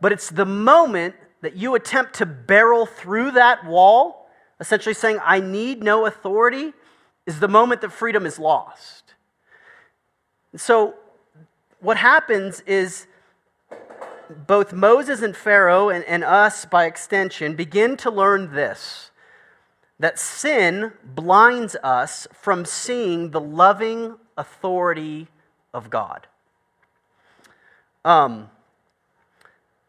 But 0.01 0.13
it's 0.13 0.31
the 0.31 0.47
moment 0.47 1.15
that 1.43 1.57
you 1.57 1.75
attempt 1.75 2.15
to 2.15 2.27
barrel 2.27 2.87
through 2.87 3.33
that 3.33 3.65
wall, 3.67 4.29
essentially 4.59 4.95
saying, 4.95 5.19
I 5.23 5.41
need 5.41 5.83
no 5.83 6.07
authority, 6.07 6.73
is 7.27 7.41
the 7.41 7.49
moment 7.49 7.83
that 7.83 7.93
freedom 7.93 8.25
is 8.25 8.39
lost. 8.39 9.15
So, 10.57 10.95
what 11.81 11.99
happens 11.99 12.61
is 12.63 13.07
both 14.47 14.73
Moses 14.73 15.23
and 15.23 15.37
Pharaoh, 15.37 15.89
and, 15.89 16.05
and 16.05 16.25
us 16.25 16.65
by 16.65 16.87
extension, 16.87 17.55
begin 17.55 17.97
to 17.99 18.11
learn 18.11 18.53
this 18.53 19.11
that 19.99 20.19
sin 20.19 20.93
blinds 21.03 21.75
us 21.83 22.29
from 22.33 22.65
seeing 22.65 23.31
the 23.31 23.41
loving 23.41 24.17
authority 24.37 25.27
of 25.73 25.89
God. 25.89 26.27
Um, 28.05 28.51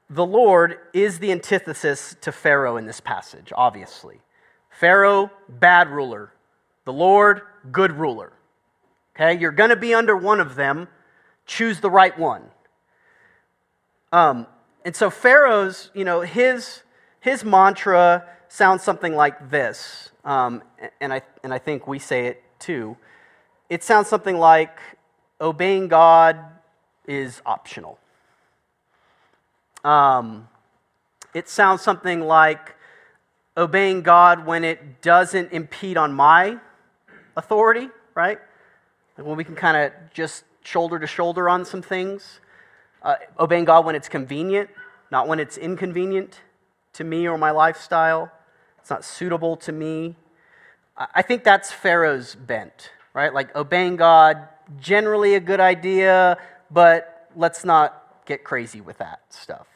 the 0.09 0.25
Lord 0.25 0.77
is 0.93 1.19
the 1.19 1.31
antithesis 1.31 2.15
to 2.21 2.31
Pharaoh 2.31 2.77
in 2.77 2.85
this 2.85 3.01
passage, 3.01 3.51
obviously. 3.55 4.21
Pharaoh, 4.69 5.29
bad 5.49 5.89
ruler. 5.89 6.31
The 6.85 6.93
Lord, 6.93 7.41
good 7.71 7.91
ruler. 7.91 8.31
Okay, 9.15 9.37
you're 9.37 9.51
going 9.51 9.71
to 9.71 9.75
be 9.75 9.93
under 9.93 10.15
one 10.15 10.39
of 10.39 10.55
them. 10.55 10.87
Choose 11.45 11.79
the 11.81 11.89
right 11.89 12.17
one. 12.17 12.43
Um, 14.11 14.47
and 14.85 14.95
so 14.95 15.09
Pharaoh's, 15.09 15.91
you 15.93 16.05
know, 16.05 16.21
his, 16.21 16.81
his 17.19 17.43
mantra 17.43 18.25
sounds 18.47 18.83
something 18.83 19.15
like 19.15 19.49
this. 19.49 20.11
Um, 20.23 20.63
and, 21.01 21.13
I, 21.13 21.21
and 21.43 21.53
I 21.53 21.57
think 21.59 21.87
we 21.87 21.99
say 21.99 22.27
it 22.27 22.43
too. 22.59 22.97
It 23.69 23.83
sounds 23.83 24.07
something 24.07 24.37
like 24.37 24.79
obeying 25.41 25.87
God 25.87 26.37
is 27.05 27.41
optional. 27.45 27.99
Um, 29.83 30.47
it 31.33 31.49
sounds 31.49 31.81
something 31.81 32.21
like 32.21 32.75
obeying 33.55 34.01
God 34.01 34.45
when 34.45 34.63
it 34.63 35.01
doesn't 35.01 35.51
impede 35.51 35.97
on 35.97 36.13
my 36.13 36.57
authority, 37.35 37.89
right? 38.15 38.39
When 39.15 39.35
we 39.35 39.43
can 39.43 39.55
kind 39.55 39.77
of 39.77 39.91
just 40.13 40.43
shoulder 40.63 40.99
to 40.99 41.07
shoulder 41.07 41.49
on 41.49 41.65
some 41.65 41.81
things. 41.81 42.39
Uh, 43.01 43.15
obeying 43.39 43.65
God 43.65 43.85
when 43.85 43.95
it's 43.95 44.09
convenient, 44.09 44.69
not 45.11 45.27
when 45.27 45.39
it's 45.39 45.57
inconvenient 45.57 46.41
to 46.93 47.03
me 47.03 47.27
or 47.27 47.37
my 47.37 47.51
lifestyle. 47.51 48.31
It's 48.79 48.89
not 48.89 49.03
suitable 49.03 49.55
to 49.57 49.71
me. 49.71 50.15
I 50.97 51.21
think 51.21 51.43
that's 51.43 51.71
Pharaoh's 51.71 52.33
bent, 52.35 52.91
right? 53.13 53.33
Like 53.33 53.55
obeying 53.55 53.97
God, 53.97 54.47
generally 54.79 55.35
a 55.35 55.39
good 55.39 55.59
idea, 55.59 56.37
but 56.71 57.29
let's 57.35 57.63
not 57.63 58.23
get 58.25 58.43
crazy 58.43 58.81
with 58.81 58.97
that 58.97 59.21
stuff. 59.29 59.67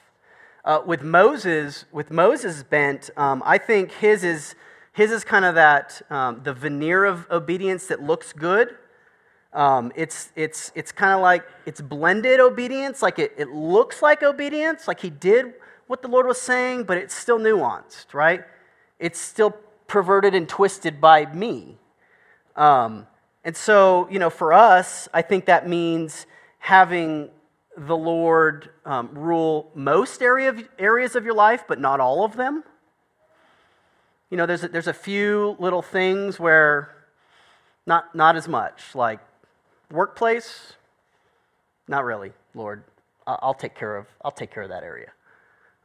Uh, 0.66 0.82
with 0.86 1.04
Moses, 1.04 1.86
with 1.92 2.12
Moses 2.12 2.64
bent, 2.64 3.10
um, 3.18 3.44
I 3.46 3.58
think 3.58 3.92
his 3.94 4.24
is 4.24 4.56
his 4.94 5.12
is 5.12 5.24
kind 5.24 5.46
of 5.46 5.56
that 5.56 6.02
um, 6.10 6.42
the 6.44 6.54
veneer 6.54 7.06
of 7.06 7.30
obedience 7.32 7.88
that 7.88 8.02
looks 8.02 8.34
good. 8.34 8.76
Um, 9.54 9.92
it's 9.96 10.32
it's 10.36 10.72
it's 10.76 10.92
kind 10.92 11.14
of 11.14 11.22
like 11.22 11.44
it's 11.66 11.82
blended 11.82 12.40
obedience, 12.40 13.02
like 13.02 13.20
it, 13.20 13.34
it 13.38 13.50
looks 13.50 14.02
like 14.02 14.24
obedience, 14.24 14.88
like 14.88 15.02
he 15.02 15.10
did 15.10 15.54
what 15.88 16.02
the 16.02 16.08
Lord 16.08 16.26
was 16.26 16.42
saying, 16.42 16.86
but 16.86 16.98
it's 16.98 17.14
still 17.14 17.38
nuanced, 17.38 18.14
right? 18.14 18.46
It's 18.98 19.20
still 19.20 19.52
perverted 19.88 20.34
and 20.34 20.48
twisted 20.48 21.02
by 21.02 21.26
me. 21.34 21.78
Um, 22.56 23.08
and 23.44 23.58
so, 23.58 24.08
you 24.10 24.18
know, 24.18 24.30
for 24.30 24.54
us, 24.54 25.10
I 25.14 25.22
think 25.22 25.48
that 25.48 25.68
means 25.68 26.26
having 26.60 27.30
the 27.76 27.98
Lord 27.98 28.70
um, 28.86 29.10
rule 29.14 29.70
most 29.76 30.22
area 30.22 30.50
of, 30.50 30.64
areas 30.80 31.16
of 31.16 31.26
your 31.26 31.34
life, 31.34 31.66
but 31.68 31.80
not 31.80 32.00
all 32.00 32.24
of 32.24 32.38
them. 32.38 32.64
You 34.30 34.38
know, 34.38 34.46
there's 34.46 34.64
a, 34.64 34.70
there's 34.70 34.88
a 34.88 34.94
few 34.94 35.58
little 35.60 35.82
things 35.82 36.40
where 36.40 36.96
not, 37.86 38.16
not 38.16 38.38
as 38.38 38.48
much, 38.48 38.96
like 38.96 39.20
workplace, 39.92 40.74
not 41.88 42.06
really, 42.06 42.32
Lord. 42.54 42.84
I'll 43.28 43.54
take 43.54 43.76
care 43.76 43.96
of, 43.98 44.08
I'll 44.24 44.32
take 44.32 44.52
care 44.52 44.64
of 44.64 44.70
that 44.70 44.84
area. 44.84 45.12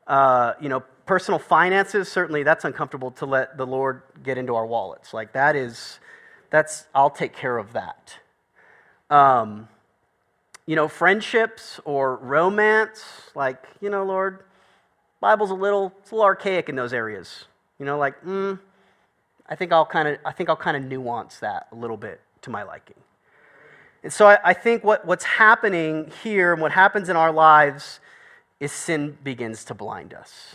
Uh, 0.06 0.54
you 0.60 0.68
know, 0.68 0.80
personal 1.04 1.38
finances, 1.38 2.08
certainly 2.08 2.42
that's 2.42 2.64
uncomfortable 2.64 3.10
to 3.12 3.26
let 3.26 3.56
the 3.56 3.66
Lord 3.66 4.02
get 4.22 4.38
into 4.38 4.54
our 4.54 4.66
wallets. 4.66 5.12
Like 5.12 5.32
that 5.32 5.56
is, 5.56 5.98
that's, 6.50 6.86
I'll 6.94 7.10
take 7.10 7.34
care 7.34 7.58
of 7.58 7.72
that. 7.72 8.18
Um, 9.10 9.68
you 10.66 10.74
know, 10.74 10.88
friendships 10.88 11.80
or 11.84 12.16
romance, 12.16 13.04
like, 13.34 13.64
you 13.80 13.90
know, 13.90 14.04
Lord, 14.04 14.40
Bible's 15.20 15.50
a 15.50 15.54
little, 15.54 15.92
it's 16.00 16.10
a 16.10 16.14
little 16.14 16.26
archaic 16.26 16.68
in 16.68 16.76
those 16.76 16.92
areas. 16.92 17.44
You 17.78 17.86
know, 17.86 17.98
like, 17.98 18.20
mm, 18.24 18.58
I 19.48 19.54
think 19.54 19.72
I'll 19.72 19.86
kind 19.86 20.08
of, 20.08 20.18
I 20.24 20.32
think 20.32 20.48
I'll 20.48 20.56
kind 20.56 20.76
of 20.76 20.84
nuance 20.84 21.38
that 21.38 21.68
a 21.70 21.74
little 21.74 21.96
bit 21.96 22.20
to 22.42 22.50
my 22.50 22.62
liking. 22.62 22.96
And 24.06 24.12
so 24.12 24.28
I, 24.28 24.38
I 24.44 24.52
think 24.52 24.84
what, 24.84 25.04
what's 25.04 25.24
happening 25.24 26.12
here 26.22 26.52
and 26.52 26.62
what 26.62 26.70
happens 26.70 27.08
in 27.08 27.16
our 27.16 27.32
lives 27.32 27.98
is 28.60 28.70
sin 28.70 29.18
begins 29.24 29.64
to 29.64 29.74
blind 29.74 30.14
us. 30.14 30.54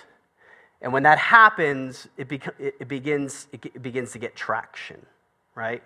And 0.82 0.94
when 0.94 1.04
that 1.04 1.18
happens, 1.18 2.08
it, 2.16 2.30
beca- 2.30 2.54
it, 2.58 2.88
begins, 2.88 3.48
it 3.52 3.82
begins 3.82 4.14
to 4.14 4.20
get 4.20 4.38
traction, 4.38 5.06
right? 5.54 5.84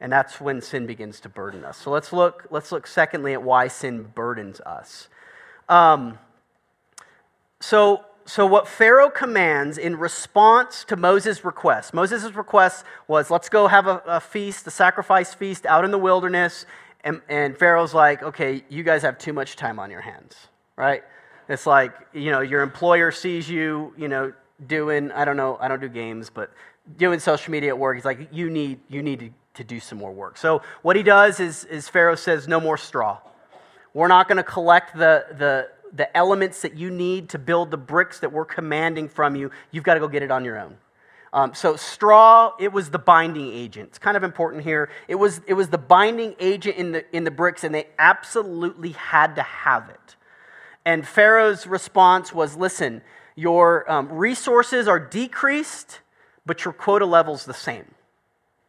And 0.00 0.10
that's 0.10 0.40
when 0.40 0.60
sin 0.60 0.84
begins 0.88 1.20
to 1.20 1.28
burden 1.28 1.64
us. 1.64 1.76
So 1.76 1.92
let's 1.92 2.12
look, 2.12 2.48
let's 2.50 2.72
look 2.72 2.88
secondly 2.88 3.34
at 3.34 3.42
why 3.44 3.68
sin 3.68 4.10
burdens 4.12 4.60
us. 4.62 5.06
Um, 5.68 6.18
so, 7.60 8.04
so, 8.24 8.44
what 8.44 8.66
Pharaoh 8.66 9.10
commands 9.10 9.78
in 9.78 9.96
response 9.96 10.82
to 10.86 10.96
Moses' 10.96 11.44
request, 11.44 11.94
Moses' 11.94 12.34
request 12.34 12.84
was, 13.06 13.30
let's 13.30 13.48
go 13.48 13.68
have 13.68 13.86
a, 13.86 14.02
a 14.04 14.20
feast, 14.20 14.66
a 14.66 14.72
sacrifice 14.72 15.32
feast 15.32 15.64
out 15.66 15.84
in 15.84 15.92
the 15.92 15.98
wilderness. 15.98 16.66
And, 17.06 17.22
and 17.28 17.56
Pharaoh's 17.56 17.94
like, 17.94 18.22
okay, 18.22 18.62
you 18.68 18.82
guys 18.82 19.00
have 19.02 19.16
too 19.16 19.32
much 19.32 19.56
time 19.56 19.78
on 19.78 19.90
your 19.90 20.02
hands, 20.02 20.34
right? 20.76 21.02
It's 21.48 21.66
like, 21.66 21.92
you 22.12 22.30
know, 22.30 22.40
your 22.40 22.62
employer 22.62 23.10
sees 23.10 23.48
you, 23.48 23.94
you 23.96 24.08
know, 24.08 24.34
doing, 24.66 25.10
I 25.12 25.24
don't 25.24 25.38
know, 25.38 25.56
I 25.58 25.68
don't 25.68 25.80
do 25.80 25.88
games, 25.88 26.28
but 26.28 26.50
doing 26.98 27.18
social 27.18 27.50
media 27.50 27.70
at 27.70 27.78
work. 27.78 27.96
He's 27.96 28.04
like, 28.04 28.28
you 28.30 28.50
need, 28.50 28.80
you 28.88 29.02
need 29.02 29.20
to 29.20 29.30
to 29.56 29.64
do 29.64 29.80
some 29.80 29.98
more 29.98 30.12
work. 30.12 30.36
So, 30.36 30.62
what 30.82 30.96
he 30.96 31.02
does 31.02 31.40
is, 31.40 31.64
is 31.64 31.88
Pharaoh 31.88 32.14
says, 32.14 32.46
No 32.46 32.60
more 32.60 32.76
straw. 32.76 33.18
We're 33.92 34.08
not 34.08 34.28
going 34.28 34.36
to 34.36 34.44
collect 34.44 34.96
the, 34.96 35.26
the, 35.38 35.70
the 35.92 36.14
elements 36.16 36.62
that 36.62 36.76
you 36.76 36.90
need 36.90 37.30
to 37.30 37.38
build 37.38 37.70
the 37.70 37.78
bricks 37.78 38.20
that 38.20 38.30
we're 38.30 38.44
commanding 38.44 39.08
from 39.08 39.34
you. 39.34 39.50
You've 39.70 39.84
got 39.84 39.94
to 39.94 40.00
go 40.00 40.08
get 40.08 40.22
it 40.22 40.30
on 40.30 40.44
your 40.44 40.58
own. 40.58 40.76
Um, 41.36 41.52
so, 41.52 41.76
straw, 41.76 42.54
it 42.58 42.72
was 42.72 42.88
the 42.88 42.98
binding 42.98 43.52
agent. 43.52 43.90
It's 43.90 43.98
kind 43.98 44.16
of 44.16 44.24
important 44.24 44.62
here. 44.62 44.88
It 45.06 45.16
was, 45.16 45.42
it 45.46 45.52
was 45.52 45.68
the 45.68 45.76
binding 45.76 46.34
agent 46.40 46.78
in 46.78 46.92
the, 46.92 47.14
in 47.14 47.24
the 47.24 47.30
bricks, 47.30 47.62
and 47.62 47.74
they 47.74 47.88
absolutely 47.98 48.92
had 48.92 49.36
to 49.36 49.42
have 49.42 49.90
it. 49.90 50.16
And 50.86 51.06
Pharaoh's 51.06 51.66
response 51.66 52.32
was 52.32 52.56
listen, 52.56 53.02
your 53.34 53.88
um, 53.92 54.10
resources 54.10 54.88
are 54.88 54.98
decreased, 54.98 56.00
but 56.46 56.64
your 56.64 56.72
quota 56.72 57.04
level's 57.04 57.44
the 57.44 57.52
same. 57.52 57.84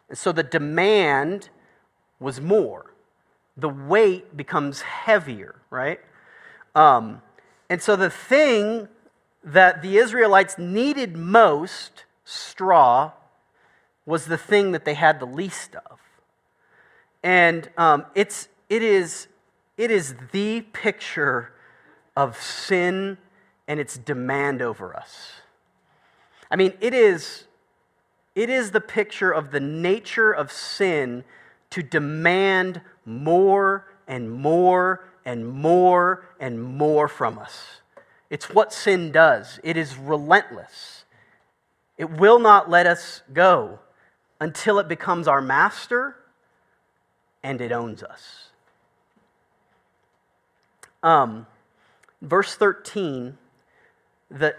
And 0.10 0.18
so 0.18 0.34
the 0.34 0.44
demand 0.44 1.48
was 2.20 2.42
more. 2.42 2.94
The 3.56 3.70
weight 3.70 4.36
becomes 4.36 4.82
heavier, 4.82 5.56
right? 5.70 6.02
Um, 6.76 7.22
and 7.70 7.82
so 7.82 7.96
the 7.96 8.10
thing 8.10 8.90
that 9.42 9.82
the 9.82 9.98
Israelites 9.98 10.58
needed 10.58 11.16
most, 11.16 12.04
straw, 12.28 13.12
was 14.06 14.26
the 14.26 14.38
thing 14.38 14.72
that 14.72 14.86
they 14.86 14.94
had 14.94 15.20
the 15.20 15.26
least 15.26 15.76
of. 15.76 16.00
And 17.24 17.70
um, 17.78 18.06
it's, 18.16 18.48
it, 18.70 18.82
is, 18.82 19.28
it 19.78 19.92
is 19.92 20.16
the 20.32 20.62
picture 20.62 21.54
of 22.16 22.40
sin 22.40 23.18
and 23.68 23.80
its 23.80 23.98
demand 23.98 24.62
over 24.62 24.96
us. 24.96 25.34
I 26.50 26.56
mean, 26.56 26.74
it 26.80 26.94
is 26.94 27.48
it 28.38 28.52
is 28.52 28.70
the 28.70 28.82
picture 28.82 29.32
of 29.32 29.50
the 29.50 29.60
nature 29.60 30.32
of 30.32 30.52
sin 30.52 31.24
to 31.72 31.82
demand 31.82 32.82
more 33.04 33.88
and 34.08 34.32
more 34.32 35.10
and 35.26 35.48
more 35.48 36.24
and 36.40 36.62
more 36.62 37.08
from 37.08 37.40
us. 37.40 37.82
It's 38.30 38.52
what 38.52 38.72
sin 38.72 39.12
does, 39.12 39.60
it 39.64 39.76
is 39.76 39.98
relentless. 39.98 40.97
It 41.98 42.10
will 42.12 42.40
not 42.40 42.70
let 42.70 42.86
us 42.86 43.22
go 43.34 43.80
until 44.40 44.80
it 44.80 44.88
becomes 44.88 45.28
our 45.28 45.42
master 45.42 46.16
and 47.44 47.60
it 47.62 47.72
owns 47.72 48.04
us. 48.04 48.50
Um, 51.02 51.48
verse 52.22 52.56
13, 52.56 53.38
the, 54.30 54.56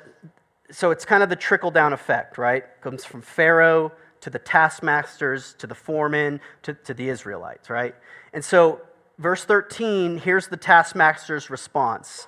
so 0.71 0.91
it's 0.91 1.05
kind 1.05 1.23
of 1.23 1.29
the 1.29 1.37
trickle 1.37 1.71
down 1.71 1.93
effect, 1.93 2.39
right? 2.39 2.65
Comes 2.81 3.05
from 3.05 3.23
Pharaoh 3.23 3.93
to 4.21 4.31
the 4.31 4.39
taskmasters 4.39 5.55
to 5.59 5.67
the 5.67 5.75
foremen 5.75 6.41
to, 6.63 6.75
to 6.75 6.95
the 6.95 7.09
Israelites, 7.09 7.71
right? 7.71 7.95
And 8.33 8.45
so, 8.45 8.81
verse 9.19 9.45
13, 9.45 10.19
here's 10.19 10.49
the 10.49 10.57
taskmaster's 10.57 11.51
response 11.51 12.27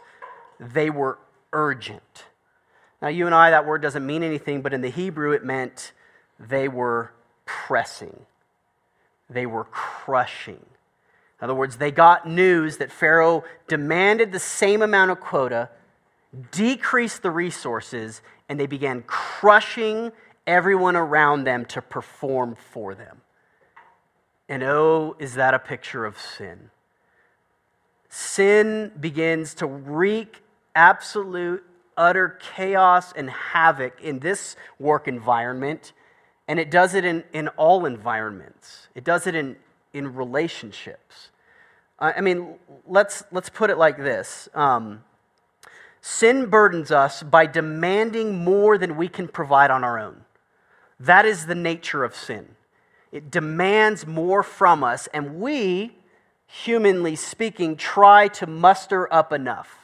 they 0.59 0.91
were 0.91 1.19
urgent. 1.53 2.27
Now, 3.03 3.09
you 3.09 3.27
and 3.27 3.35
I, 3.35 3.51
that 3.51 3.67
word 3.67 3.81
doesn't 3.83 4.05
mean 4.05 4.23
anything, 4.23 4.61
but 4.61 4.73
in 4.73 4.83
the 4.83 4.91
Hebrew, 4.91 5.33
it 5.33 5.45
meant 5.45 5.93
they 6.39 6.69
were 6.69 7.13
pressing, 7.47 8.27
they 9.29 9.47
were 9.47 9.65
crushing. 9.65 10.65
In 11.41 11.45
other 11.45 11.55
words, 11.55 11.79
they 11.79 11.91
got 11.91 12.29
news 12.29 12.77
that 12.77 12.93
Pharaoh 12.93 13.45
demanded 13.67 14.31
the 14.31 14.39
same 14.39 14.83
amount 14.83 15.11
of 15.11 15.21
quota, 15.21 15.71
decreased 16.51 17.23
the 17.23 17.31
resources, 17.31 18.21
and 18.49 18.61
they 18.61 18.67
began 18.67 19.03
crushing 19.07 20.13
everyone 20.47 20.97
around 20.97 21.45
them 21.45 21.65
to 21.65 21.81
perform 21.81 22.55
for 22.55 22.95
them. 22.95 23.23
And 24.51 24.63
oh, 24.63 25.17
is 25.19 25.35
that 25.35 25.55
a 25.55 25.59
picture 25.59 26.05
of 26.05 26.19
sin? 26.19 26.71
Sin 28.09 28.91
begins 28.99 29.55
to 29.55 29.67
wreak 29.67 30.43
absolute, 30.75 31.65
utter 32.01 32.39
chaos 32.41 33.13
and 33.13 33.29
havoc 33.29 34.01
in 34.01 34.21
this 34.21 34.57
work 34.79 35.07
environment, 35.07 35.93
and 36.49 36.59
it 36.59 36.71
does 36.71 36.95
it 36.95 37.05
in, 37.05 37.23
in 37.35 37.49
all 37.49 37.85
environments. 37.85 38.89
It 38.95 39.05
does 39.05 39.27
it 39.27 39.35
in, 39.35 39.57
in 39.93 40.15
relationships. 40.15 41.29
I 41.99 42.23
mean, 42.23 42.55
let's, 42.87 43.25
let's 43.31 43.51
put 43.51 43.69
it 43.69 43.77
like 43.77 43.99
this 43.99 44.49
um, 44.55 45.05
Sin 46.01 46.47
burdens 46.47 46.91
us 46.91 47.23
by 47.23 47.45
demanding 47.47 48.43
more 48.43 48.79
than 48.79 48.97
we 48.97 49.07
can 49.07 49.29
provide 49.29 49.71
on 49.71 49.85
our 49.85 49.99
own. 49.99 50.25
That 50.99 51.27
is 51.27 51.47
the 51.47 51.55
nature 51.55 52.05
of 52.05 52.17
sin. 52.17 52.57
It 53.13 53.31
demands 53.31 54.07
more 54.07 54.43
from 54.43 54.83
us, 54.83 55.09
and 55.09 55.41
we, 55.41 55.99
humanly 56.47 57.17
speaking, 57.17 57.77
try 57.77 58.29
to 58.29 58.47
muster 58.47 59.13
up 59.13 59.33
enough. 59.33 59.80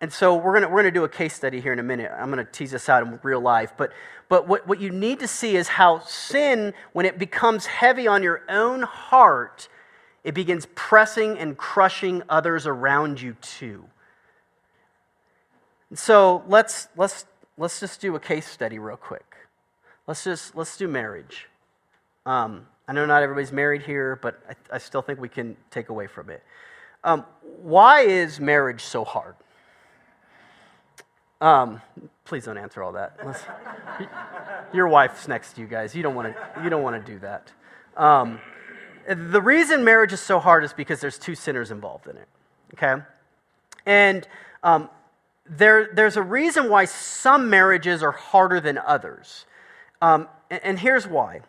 And 0.00 0.12
so 0.12 0.34
we're 0.34 0.58
going 0.58 0.70
we're 0.72 0.78
gonna 0.78 0.90
do 0.90 1.04
a 1.04 1.08
case 1.08 1.34
study 1.34 1.60
here 1.60 1.72
in 1.72 1.78
a 1.78 1.84
minute. 1.84 2.10
I'm 2.14 2.30
going 2.30 2.44
to 2.44 2.50
tease 2.50 2.70
this 2.70 2.88
out 2.88 3.06
in 3.06 3.18
real 3.22 3.40
life. 3.40 3.72
But, 3.76 3.92
but 4.28 4.48
what, 4.48 4.66
what 4.66 4.80
you 4.80 4.90
need 4.90 5.20
to 5.20 5.28
see 5.28 5.56
is 5.56 5.68
how 5.68 6.00
sin, 6.00 6.72
when 6.92 7.04
it 7.04 7.18
becomes 7.18 7.66
heavy 7.66 8.06
on 8.06 8.22
your 8.22 8.42
own 8.48 8.82
heart, 8.82 9.68
it 10.24 10.32
begins 10.32 10.66
pressing 10.74 11.38
and 11.38 11.56
crushing 11.56 12.22
others 12.28 12.66
around 12.66 13.20
you 13.20 13.36
too. 13.42 13.84
And 15.90 15.98
so 15.98 16.44
let's, 16.46 16.88
let's, 16.96 17.26
let's 17.58 17.80
just 17.80 18.00
do 18.00 18.14
a 18.16 18.20
case 18.20 18.48
study 18.48 18.78
real 18.78 18.96
quick. 18.96 19.36
Let's 20.06 20.24
just 20.24 20.56
let's 20.56 20.76
do 20.76 20.88
marriage. 20.88 21.46
Um, 22.26 22.66
I 22.88 22.92
know 22.92 23.06
not 23.06 23.22
everybody's 23.22 23.52
married 23.52 23.82
here, 23.82 24.18
but 24.20 24.40
I, 24.48 24.74
I, 24.74 24.78
still 24.78 25.02
think 25.02 25.20
we 25.20 25.28
can 25.28 25.56
take 25.70 25.88
away 25.88 26.08
from 26.08 26.30
it. 26.30 26.42
Um, 27.04 27.24
why 27.62 28.00
is 28.00 28.40
marriage 28.40 28.82
so 28.82 29.04
hard? 29.04 29.36
Um, 31.40 31.80
please 32.24 32.44
don't 32.44 32.58
answer 32.58 32.82
all 32.82 32.92
that. 32.92 33.18
your 34.72 34.88
wife's 34.88 35.26
next 35.26 35.54
to 35.54 35.60
you 35.60 35.66
guys. 35.66 35.94
You 35.94 36.02
don't 36.02 36.14
want 36.14 36.34
to. 36.34 36.62
You 36.62 36.70
don't 36.70 36.82
want 36.82 37.04
to 37.04 37.12
do 37.12 37.18
that. 37.20 37.50
Um, 37.96 38.40
the 39.08 39.40
reason 39.40 39.84
marriage 39.84 40.12
is 40.12 40.20
so 40.20 40.38
hard 40.38 40.64
is 40.64 40.72
because 40.72 41.00
there's 41.00 41.18
two 41.18 41.34
sinners 41.34 41.70
involved 41.70 42.06
in 42.06 42.16
it. 42.16 42.28
Okay, 42.74 43.02
and 43.86 44.28
um, 44.62 44.90
there, 45.50 45.90
there's 45.92 46.16
a 46.16 46.22
reason 46.22 46.70
why 46.70 46.84
some 46.84 47.50
marriages 47.50 48.02
are 48.02 48.12
harder 48.12 48.60
than 48.60 48.78
others. 48.78 49.46
Um, 50.00 50.28
and, 50.48 50.60
and, 50.62 50.78
here's 50.78 51.06
why. 51.06 51.40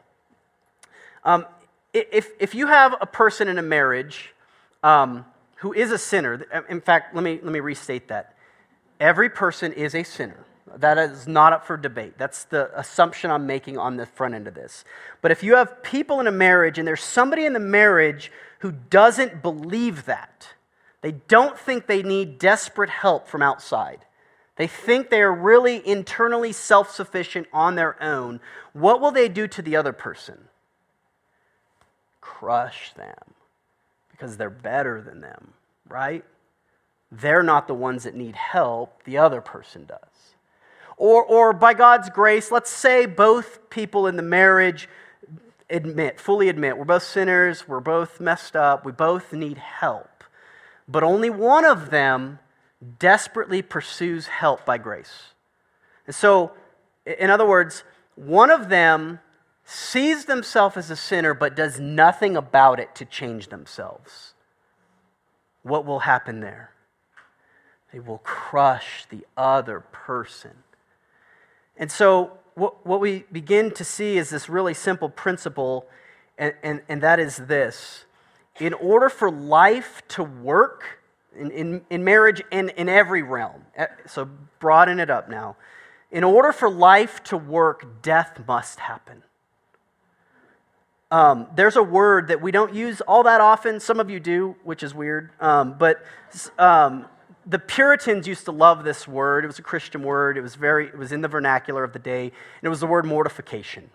Um, 1.23 1.45
if, 1.93 2.31
if 2.39 2.55
you 2.55 2.67
have 2.67 2.95
a 2.99 3.05
person 3.05 3.47
in 3.47 3.57
a 3.57 3.61
marriage 3.61 4.33
um, 4.83 5.25
who 5.57 5.71
is 5.71 5.91
a 5.91 5.97
sinner, 5.97 6.45
in 6.67 6.81
fact, 6.81 7.15
let 7.15 7.23
me, 7.23 7.39
let 7.41 7.53
me 7.53 7.59
restate 7.59 8.07
that. 8.09 8.35
Every 9.01 9.31
person 9.31 9.73
is 9.73 9.95
a 9.95 10.03
sinner. 10.03 10.45
That 10.77 10.99
is 10.99 11.27
not 11.27 11.53
up 11.53 11.65
for 11.65 11.75
debate. 11.75 12.19
That's 12.19 12.43
the 12.43 12.69
assumption 12.79 13.31
I'm 13.31 13.47
making 13.47 13.79
on 13.79 13.97
the 13.97 14.05
front 14.05 14.35
end 14.35 14.47
of 14.47 14.53
this. 14.53 14.85
But 15.21 15.31
if 15.31 15.41
you 15.41 15.55
have 15.55 15.81
people 15.81 16.19
in 16.19 16.27
a 16.27 16.31
marriage 16.31 16.77
and 16.77 16.87
there's 16.87 17.03
somebody 17.03 17.45
in 17.45 17.53
the 17.53 17.59
marriage 17.59 18.31
who 18.59 18.71
doesn't 18.71 19.41
believe 19.41 20.05
that, 20.05 20.49
they 21.01 21.13
don't 21.13 21.57
think 21.57 21.87
they 21.87 22.03
need 22.03 22.37
desperate 22.37 22.91
help 22.91 23.27
from 23.27 23.41
outside, 23.41 24.05
they 24.55 24.67
think 24.67 25.09
they 25.09 25.21
are 25.21 25.33
really 25.33 25.85
internally 25.85 26.51
self 26.53 26.91
sufficient 26.91 27.47
on 27.51 27.73
their 27.73 28.01
own. 28.01 28.39
What 28.73 29.01
will 29.01 29.11
they 29.11 29.29
do 29.29 29.47
to 29.47 29.63
the 29.63 29.75
other 29.75 29.93
person? 29.93 30.47
Crush 32.21 32.93
them 32.93 33.33
because 34.11 34.37
they're 34.37 34.51
better 34.51 35.01
than 35.01 35.21
them, 35.21 35.53
right? 35.89 36.23
They're 37.11 37.43
not 37.43 37.67
the 37.67 37.73
ones 37.73 38.03
that 38.03 38.15
need 38.15 38.35
help, 38.35 39.03
the 39.03 39.17
other 39.17 39.41
person 39.41 39.85
does. 39.85 39.99
Or, 40.97 41.23
or 41.23 41.51
by 41.51 41.73
God's 41.73 42.09
grace, 42.09 42.51
let's 42.51 42.69
say 42.69 43.05
both 43.05 43.69
people 43.69 44.07
in 44.07 44.15
the 44.15 44.23
marriage 44.23 44.87
admit, 45.69 46.19
fully 46.19 46.47
admit, 46.47 46.77
we're 46.77 46.85
both 46.85 47.03
sinners, 47.03 47.67
we're 47.67 47.79
both 47.79 48.19
messed 48.19 48.55
up, 48.55 48.85
we 48.85 48.91
both 48.91 49.33
need 49.33 49.57
help. 49.57 50.23
But 50.87 51.03
only 51.03 51.29
one 51.29 51.65
of 51.65 51.89
them 51.89 52.39
desperately 52.99 53.61
pursues 53.61 54.27
help 54.27 54.65
by 54.65 54.77
grace. 54.77 55.33
And 56.05 56.15
so, 56.15 56.51
in 57.05 57.29
other 57.29 57.47
words, 57.47 57.83
one 58.15 58.51
of 58.51 58.69
them 58.69 59.19
sees 59.63 60.25
themselves 60.25 60.77
as 60.77 60.91
a 60.91 60.95
sinner 60.95 61.33
but 61.33 61.55
does 61.55 61.79
nothing 61.79 62.35
about 62.35 62.79
it 62.79 62.93
to 62.95 63.05
change 63.05 63.47
themselves. 63.47 64.33
What 65.63 65.85
will 65.85 65.99
happen 65.99 66.41
there? 66.41 66.71
They 67.91 67.99
will 67.99 68.19
crush 68.19 69.05
the 69.09 69.25
other 69.35 69.81
person. 69.81 70.51
And 71.77 71.91
so, 71.91 72.37
what, 72.55 72.85
what 72.85 72.99
we 72.99 73.25
begin 73.31 73.71
to 73.71 73.83
see 73.83 74.17
is 74.17 74.29
this 74.29 74.49
really 74.49 74.73
simple 74.73 75.09
principle, 75.09 75.85
and, 76.37 76.53
and, 76.63 76.81
and 76.89 77.01
that 77.01 77.19
is 77.19 77.37
this. 77.37 78.05
In 78.59 78.73
order 78.73 79.09
for 79.09 79.31
life 79.31 80.01
to 80.09 80.23
work, 80.23 81.01
in, 81.35 81.51
in, 81.51 81.81
in 81.89 82.03
marriage 82.03 82.41
and 82.51 82.69
in 82.71 82.89
every 82.89 83.23
realm. 83.23 83.65
Eh, 83.75 83.87
so 84.07 84.29
broaden 84.59 84.99
it 84.99 85.09
up 85.09 85.29
now. 85.29 85.55
In 86.11 86.23
order 86.23 86.51
for 86.51 86.69
life 86.69 87.23
to 87.25 87.37
work, 87.37 88.01
death 88.01 88.39
must 88.47 88.79
happen. 88.79 89.23
Um, 91.09 91.47
there's 91.55 91.75
a 91.75 91.83
word 91.83 92.29
that 92.29 92.41
we 92.41 92.51
don't 92.51 92.73
use 92.73 93.01
all 93.01 93.23
that 93.23 93.41
often. 93.41 93.79
Some 93.79 93.99
of 93.99 94.09
you 94.09 94.19
do, 94.19 94.55
which 94.63 94.83
is 94.83 94.93
weird. 94.93 95.31
Um, 95.39 95.75
but 95.77 96.03
um, 96.57 97.05
the 97.45 97.59
Puritans 97.59 98.27
used 98.27 98.45
to 98.45 98.51
love 98.51 98.83
this 98.83 99.07
word. 99.07 99.43
It 99.43 99.47
was 99.47 99.59
a 99.59 99.63
Christian 99.63 100.03
word. 100.03 100.37
It 100.37 100.41
was 100.41 100.55
very. 100.55 100.87
It 100.87 100.97
was 100.97 101.11
in 101.11 101.21
the 101.21 101.27
vernacular 101.27 101.83
of 101.83 101.93
the 101.93 101.99
day, 101.99 102.23
and 102.23 102.63
it 102.63 102.69
was 102.69 102.79
the 102.79 102.87
word 102.87 103.05
mortification. 103.05 103.89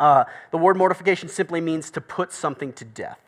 Uh, 0.00 0.24
the 0.50 0.58
word 0.58 0.76
mortification 0.76 1.28
simply 1.28 1.60
means 1.60 1.90
to 1.90 2.00
put 2.00 2.32
something 2.32 2.72
to 2.74 2.84
death. 2.84 3.18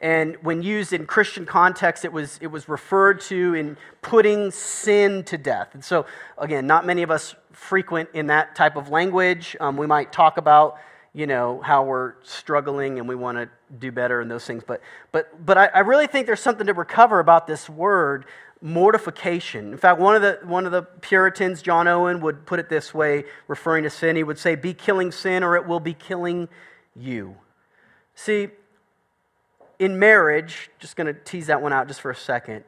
And 0.00 0.36
when 0.42 0.62
used 0.62 0.92
in 0.92 1.06
Christian 1.06 1.44
context, 1.44 2.04
it 2.04 2.12
was, 2.12 2.38
it 2.40 2.48
was 2.48 2.68
referred 2.68 3.20
to 3.22 3.54
in 3.54 3.76
putting 4.00 4.52
sin 4.52 5.24
to 5.24 5.36
death. 5.36 5.70
And 5.74 5.84
so, 5.84 6.06
again, 6.36 6.66
not 6.66 6.86
many 6.86 7.02
of 7.02 7.10
us 7.10 7.34
frequent 7.52 8.08
in 8.14 8.28
that 8.28 8.54
type 8.54 8.76
of 8.76 8.90
language. 8.90 9.56
Um, 9.58 9.76
we 9.76 9.88
might 9.88 10.12
talk 10.12 10.36
about, 10.36 10.78
you 11.12 11.26
know, 11.26 11.60
how 11.62 11.82
we're 11.82 12.14
struggling 12.22 13.00
and 13.00 13.08
we 13.08 13.16
want 13.16 13.38
to 13.38 13.48
do 13.76 13.90
better 13.90 14.20
and 14.20 14.30
those 14.30 14.44
things. 14.44 14.62
But, 14.64 14.82
but, 15.10 15.44
but 15.44 15.58
I, 15.58 15.66
I 15.66 15.80
really 15.80 16.06
think 16.06 16.26
there's 16.26 16.40
something 16.40 16.68
to 16.68 16.74
recover 16.74 17.18
about 17.18 17.48
this 17.48 17.68
word, 17.68 18.24
mortification. 18.60 19.72
In 19.72 19.78
fact, 19.78 20.00
one 20.00 20.16
of, 20.16 20.22
the, 20.22 20.40
one 20.44 20.66
of 20.66 20.72
the 20.72 20.82
Puritans, 20.82 21.62
John 21.62 21.86
Owen, 21.86 22.20
would 22.20 22.46
put 22.46 22.58
it 22.58 22.68
this 22.68 22.92
way, 22.92 23.24
referring 23.46 23.84
to 23.84 23.90
sin. 23.90 24.16
He 24.16 24.24
would 24.24 24.38
say, 24.38 24.54
Be 24.54 24.74
killing 24.74 25.12
sin 25.12 25.42
or 25.42 25.56
it 25.56 25.66
will 25.66 25.80
be 25.80 25.94
killing 25.94 26.48
you. 26.96 27.36
See, 28.14 28.48
in 29.78 29.98
marriage, 29.98 30.70
just 30.78 30.96
going 30.96 31.06
to 31.06 31.14
tease 31.14 31.46
that 31.46 31.62
one 31.62 31.72
out 31.72 31.86
just 31.86 32.00
for 32.00 32.10
a 32.10 32.16
second. 32.16 32.64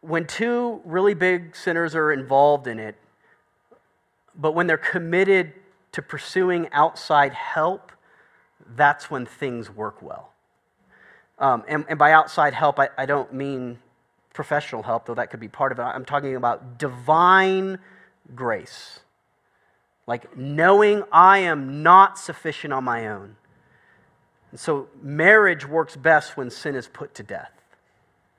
When 0.00 0.26
two 0.26 0.82
really 0.84 1.14
big 1.14 1.56
sinners 1.56 1.94
are 1.94 2.12
involved 2.12 2.66
in 2.66 2.78
it, 2.78 2.96
but 4.36 4.52
when 4.52 4.66
they're 4.66 4.76
committed 4.76 5.52
to 5.92 6.02
pursuing 6.02 6.68
outside 6.72 7.32
help, 7.32 7.92
that's 8.74 9.10
when 9.10 9.24
things 9.24 9.70
work 9.70 10.02
well. 10.02 10.32
Um, 11.38 11.64
and, 11.68 11.84
and, 11.88 11.98
by 11.98 12.12
outside 12.12 12.54
help, 12.54 12.78
I, 12.78 12.88
I 12.96 13.06
don't 13.06 13.32
mean 13.32 13.78
professional 14.34 14.82
help, 14.82 15.06
though 15.06 15.14
that 15.14 15.30
could 15.30 15.40
be 15.40 15.48
part 15.48 15.72
of 15.72 15.78
it. 15.78 15.82
I'm 15.82 16.04
talking 16.04 16.36
about 16.36 16.78
divine 16.78 17.78
grace. 18.34 19.00
Like 20.06 20.36
knowing 20.36 21.04
I 21.10 21.38
am 21.38 21.82
not 21.82 22.18
sufficient 22.18 22.74
on 22.74 22.84
my 22.84 23.08
own. 23.08 23.36
And 24.50 24.60
so 24.60 24.88
marriage 25.00 25.66
works 25.66 25.96
best 25.96 26.36
when 26.36 26.50
sin 26.50 26.74
is 26.74 26.86
put 26.86 27.14
to 27.14 27.22
death. 27.22 27.52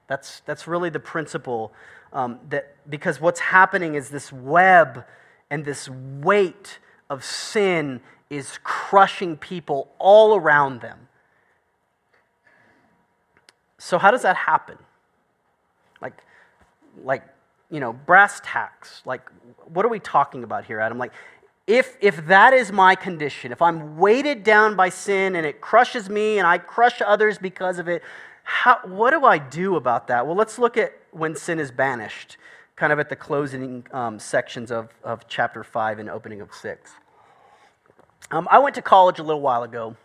That's, 0.07 0.41
that's 0.41 0.67
really 0.67 0.89
the 0.89 0.99
principle. 0.99 1.73
Um, 2.13 2.39
that, 2.49 2.75
because 2.87 3.19
what's 3.19 3.39
happening 3.39 3.95
is 3.95 4.09
this 4.09 4.31
web 4.31 5.05
and 5.49 5.65
this 5.65 5.89
weight 5.89 6.79
of 7.09 7.23
sin 7.23 8.01
is 8.29 8.59
crushing 8.63 9.37
people 9.37 9.91
all 9.97 10.35
around 10.35 10.81
them. 10.81 11.07
So, 13.77 13.97
how 13.97 14.11
does 14.11 14.23
that 14.23 14.35
happen? 14.35 14.77
Like, 16.05 16.21
like, 17.03 17.23
you 17.71 17.79
know, 17.79 17.91
brass 17.91 18.39
tacks. 18.43 19.01
Like, 19.05 19.23
what 19.65 19.83
are 19.85 19.89
we 19.89 19.99
talking 19.99 20.43
about 20.43 20.63
here, 20.65 20.79
Adam? 20.79 20.99
Like, 20.99 21.13
if, 21.65 21.97
if 21.99 22.27
that 22.27 22.53
is 22.53 22.71
my 22.71 22.93
condition, 22.93 23.51
if 23.51 23.59
I'm 23.59 23.97
weighted 23.97 24.43
down 24.43 24.75
by 24.75 24.89
sin 24.89 25.35
and 25.35 25.47
it 25.47 25.61
crushes 25.61 26.07
me 26.07 26.37
and 26.37 26.45
I 26.45 26.59
crush 26.59 27.01
others 27.01 27.39
because 27.39 27.79
of 27.79 27.87
it, 27.87 28.03
how, 28.43 28.81
what 28.83 29.09
do 29.09 29.25
I 29.25 29.39
do 29.39 29.77
about 29.77 30.05
that? 30.09 30.27
Well, 30.27 30.35
let's 30.35 30.59
look 30.59 30.77
at 30.77 30.93
when 31.09 31.35
sin 31.35 31.59
is 31.59 31.71
banished, 31.71 32.37
kind 32.75 32.93
of 32.93 32.99
at 32.99 33.09
the 33.09 33.15
closing 33.15 33.87
um, 33.91 34.19
sections 34.19 34.69
of, 34.69 34.89
of 35.03 35.27
chapter 35.27 35.63
5 35.63 35.97
and 35.97 36.07
opening 36.07 36.39
of 36.39 36.53
6. 36.53 36.91
Um, 38.29 38.47
I 38.51 38.59
went 38.59 38.75
to 38.75 38.83
college 38.83 39.17
a 39.17 39.23
little 39.23 39.41
while 39.41 39.63
ago. 39.63 39.95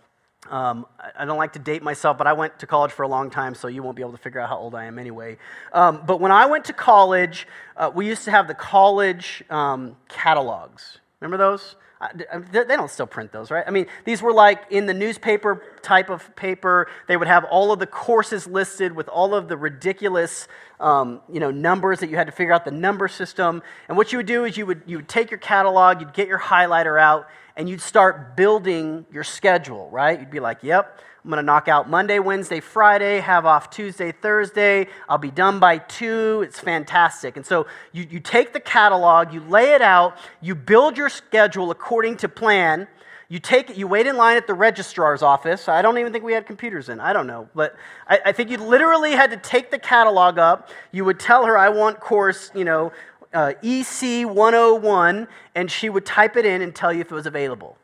Um, 0.49 0.87
I 1.17 1.25
don't 1.27 1.37
like 1.37 1.53
to 1.53 1.59
date 1.59 1.83
myself, 1.83 2.17
but 2.17 2.27
I 2.27 2.33
went 2.33 2.59
to 2.61 2.67
college 2.67 2.93
for 2.93 3.03
a 3.03 3.09
long 3.09 3.31
time, 3.31 3.55
so 3.55 3.69
you 3.69 3.83
won't 3.83 3.97
be 3.97 4.03
able 4.03 4.13
to 4.13 4.19
figure 4.19 4.41
out 4.41 4.49
how 4.49 4.57
old 4.57 4.75
I 4.75 4.87
am 4.87 4.99
anyway. 4.99 5.37
Um, 5.73 6.03
but 6.07 6.21
when 6.21 6.33
I 6.33 6.47
went 6.47 6.65
to 6.67 6.73
college, 6.73 7.47
uh, 7.77 7.91
we 7.95 8.07
used 8.07 8.25
to 8.25 8.31
have 8.31 8.49
the 8.49 8.55
college 8.55 9.45
um, 9.51 9.97
catalogs. 10.09 10.99
Remember 11.21 11.37
those? 11.37 11.77
They 12.15 12.65
don't 12.65 12.91
still 12.91 13.07
print 13.07 13.31
those, 13.31 13.51
right? 13.51 13.63
I 13.67 13.71
mean, 13.71 13.87
these 14.07 14.23
were 14.23 14.33
like 14.33 14.63
in 14.71 14.87
the 14.87 14.95
newspaper 14.95 15.63
type 15.83 16.09
of 16.09 16.35
paper. 16.35 16.89
They 17.09 17.17
would 17.19 17.29
have 17.29 17.45
all 17.45 17.73
of 17.73 17.79
the 17.79 17.87
courses 17.87 18.47
listed 18.47 18.97
with 18.97 19.07
all 19.09 19.35
of 19.35 19.49
the 19.49 19.57
ridiculous, 19.59 20.49
um, 20.79 21.21
you 21.31 21.41
know, 21.41 21.51
numbers 21.51 22.01
that 22.01 22.09
you 22.09 22.17
had 22.17 22.27
to 22.27 22.33
figure 22.33 22.55
out 22.55 22.65
the 22.65 22.71
number 22.71 23.07
system. 23.07 23.63
And 23.87 23.99
what 23.99 24.13
you 24.13 24.19
would 24.19 24.27
do 24.27 24.47
is 24.47 24.57
you 24.57 24.65
would 24.65 24.83
you 24.87 24.97
would 24.97 25.09
take 25.09 25.31
your 25.31 25.39
catalog, 25.39 26.01
you'd 26.01 26.15
get 26.15 26.27
your 26.27 26.39
highlighter 26.39 26.99
out, 26.99 27.29
and 27.55 27.69
you'd 27.69 27.83
start 27.83 28.35
building 28.35 29.05
your 29.13 29.25
schedule, 29.25 29.91
right? 29.91 30.19
You'd 30.19 30.31
be 30.31 30.41
like, 30.41 30.63
"Yep, 30.63 30.99
I'm 31.23 31.31
going 31.31 31.37
to 31.37 31.47
knock 31.47 31.69
out 31.69 31.91
Monday, 31.91 32.19
Wednesday, 32.19 32.61
Friday, 32.61 33.21
have 33.21 33.45
off 33.45 33.69
Tuesday, 33.69 34.11
Thursday. 34.11 34.87
I'll 35.07 35.19
be 35.19 35.31
done 35.31 35.61
by 35.61 35.77
2. 35.77 36.43
It's 36.47 36.59
fantastic. 36.59 37.37
And 37.37 37.45
so 37.45 37.67
you, 37.93 38.07
you 38.11 38.21
take 38.21 38.55
the 38.55 38.61
catalog, 38.61 39.35
you 39.35 39.41
lay 39.41 39.73
it 39.73 39.83
out, 39.83 40.17
you 40.41 40.55
build 40.55 40.97
your 40.97 41.11
schedule 41.11 41.71
according 41.71 42.17
to 42.19 42.29
plan. 42.29 42.89
You 43.29 43.39
take 43.39 43.69
it, 43.69 43.77
you 43.77 43.87
wait 43.87 44.07
in 44.07 44.17
line 44.17 44.39
at 44.39 44.47
the 44.47 44.55
registrar's 44.55 45.23
office. 45.23 45.69
I 45.69 45.83
don't 45.83 45.99
even 45.99 46.11
think 46.11 46.25
we 46.25 46.33
had 46.33 46.47
computers 46.47 46.89
in. 46.89 47.01
I 47.01 47.13
don't 47.13 47.27
know. 47.27 47.49
But 47.55 47.77
I, 48.09 48.21
I 48.27 48.33
think 48.33 48.51
you 48.51 48.57
literally 48.57 49.13
had 49.13 49.31
to 49.31 49.37
take 49.37 49.71
the 49.71 49.79
catalog 49.79 50.39
up. 50.39 50.71
You 50.91 51.05
would 51.05 51.21
tell 51.21 51.45
her, 51.45 51.57
I 51.57 51.69
want 51.69 52.01
course, 52.01 52.51
you 52.55 52.65
know, 52.65 52.93
uh, 53.35 53.53
EC 53.63 54.27
101, 54.27 55.29
and 55.55 55.71
she 55.71 55.91
would 55.91 56.07
type 56.07 56.37
it 56.37 56.47
in 56.47 56.63
and 56.63 56.75
tell 56.75 56.93
you 56.93 57.03
if 57.03 57.13
it 57.13 57.15
was 57.15 57.27
available. 57.27 57.77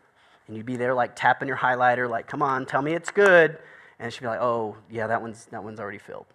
And 0.46 0.56
you'd 0.56 0.66
be 0.66 0.76
there 0.76 0.94
like 0.94 1.16
tapping 1.16 1.48
your 1.48 1.56
highlighter, 1.56 2.08
like, 2.08 2.26
come 2.26 2.42
on, 2.42 2.66
tell 2.66 2.82
me 2.82 2.92
it's 2.92 3.10
good. 3.10 3.58
And 3.98 4.12
she'd 4.12 4.20
be 4.20 4.26
like, 4.26 4.40
oh, 4.40 4.76
yeah, 4.90 5.06
that 5.06 5.22
one's, 5.22 5.46
that 5.46 5.64
one's 5.64 5.80
already 5.80 5.98
filled. 5.98 6.26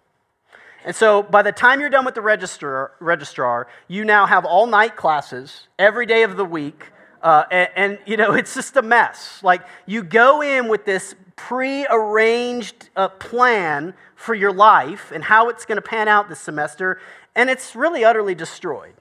And 0.84 0.96
so 0.96 1.22
by 1.22 1.44
the 1.44 1.52
time 1.52 1.80
you're 1.80 1.90
done 1.90 2.06
with 2.06 2.16
the 2.16 2.22
registrar, 2.22 2.94
registrar 3.00 3.68
you 3.88 4.04
now 4.04 4.26
have 4.26 4.46
all 4.46 4.66
night 4.66 4.96
classes 4.96 5.68
every 5.78 6.06
day 6.06 6.24
of 6.24 6.38
the 6.38 6.46
week. 6.46 6.86
Uh, 7.22 7.44
and, 7.52 7.70
and, 7.76 8.00
you 8.06 8.18
know, 8.18 8.34
it's 8.36 8.56
just 8.56 8.76
a 8.78 8.82
mess. 8.82 9.42
Like, 9.44 9.62
you 9.86 10.04
go 10.04 10.42
in 10.42 10.68
with 10.68 10.86
this 10.86 11.16
pre 11.36 11.86
arranged 11.90 12.90
uh, 12.96 13.10
plan 13.10 13.94
for 14.16 14.36
your 14.36 14.52
life 14.52 15.12
and 15.12 15.24
how 15.24 15.50
it's 15.50 15.66
going 15.66 15.78
to 15.78 15.82
pan 15.82 16.08
out 16.08 16.30
this 16.30 16.40
semester, 16.40 17.00
and 17.36 17.50
it's 17.50 17.76
really 17.76 18.04
utterly 18.04 18.36
destroyed. 18.36 18.94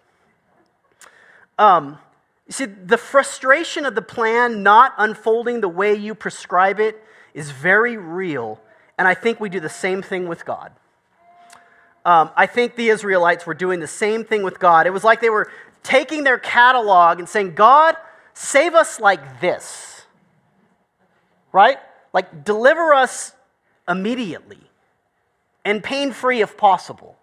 Um, 1.59 1.99
you 2.51 2.53
see, 2.53 2.65
the 2.65 2.99
frustration 2.99 3.87
of 3.87 3.95
the 3.95 4.03
plan 4.03 4.65
not 4.65 4.93
unfolding 4.99 5.61
the 5.61 5.69
way 5.69 5.95
you 5.95 6.17
prescribe 6.17 6.81
it 6.81 7.01
is 7.33 7.53
very 7.53 7.97
real, 7.97 8.61
and 8.99 9.07
I 9.07 9.15
think 9.15 9.39
we 9.39 9.49
do 9.49 9.61
the 9.61 9.69
same 9.69 10.03
thing 10.03 10.27
with 10.27 10.45
God. 10.45 10.73
Um, 12.05 12.31
I 12.35 12.47
think 12.47 12.75
the 12.75 12.89
Israelites 12.89 13.47
were 13.47 13.55
doing 13.55 13.79
the 13.79 13.87
same 13.87 14.25
thing 14.25 14.43
with 14.43 14.59
God. 14.59 14.89
It 14.89 14.91
was 14.91 15.05
like 15.05 15.21
they 15.21 15.31
were 15.31 15.49
taking 15.85 16.25
their 16.25 16.39
catalog 16.39 17.21
and 17.21 17.29
saying, 17.29 17.55
God, 17.55 17.95
save 18.35 18.75
us 18.75 18.99
like 18.99 19.41
this. 19.41 20.03
Right? 21.53 21.79
Like, 22.13 22.45
deliver 22.45 22.93
us 22.93 23.33
immediately 23.89 24.59
and 25.65 25.85
pain 25.85 26.11
free 26.11 26.41
if 26.41 26.57
possible. 26.57 27.17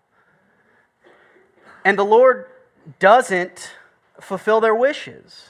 And 1.83 1.99
the 1.99 2.05
Lord 2.05 2.45
doesn't 2.99 3.73
fulfill 4.21 4.61
their 4.61 4.75
wishes. 4.75 5.49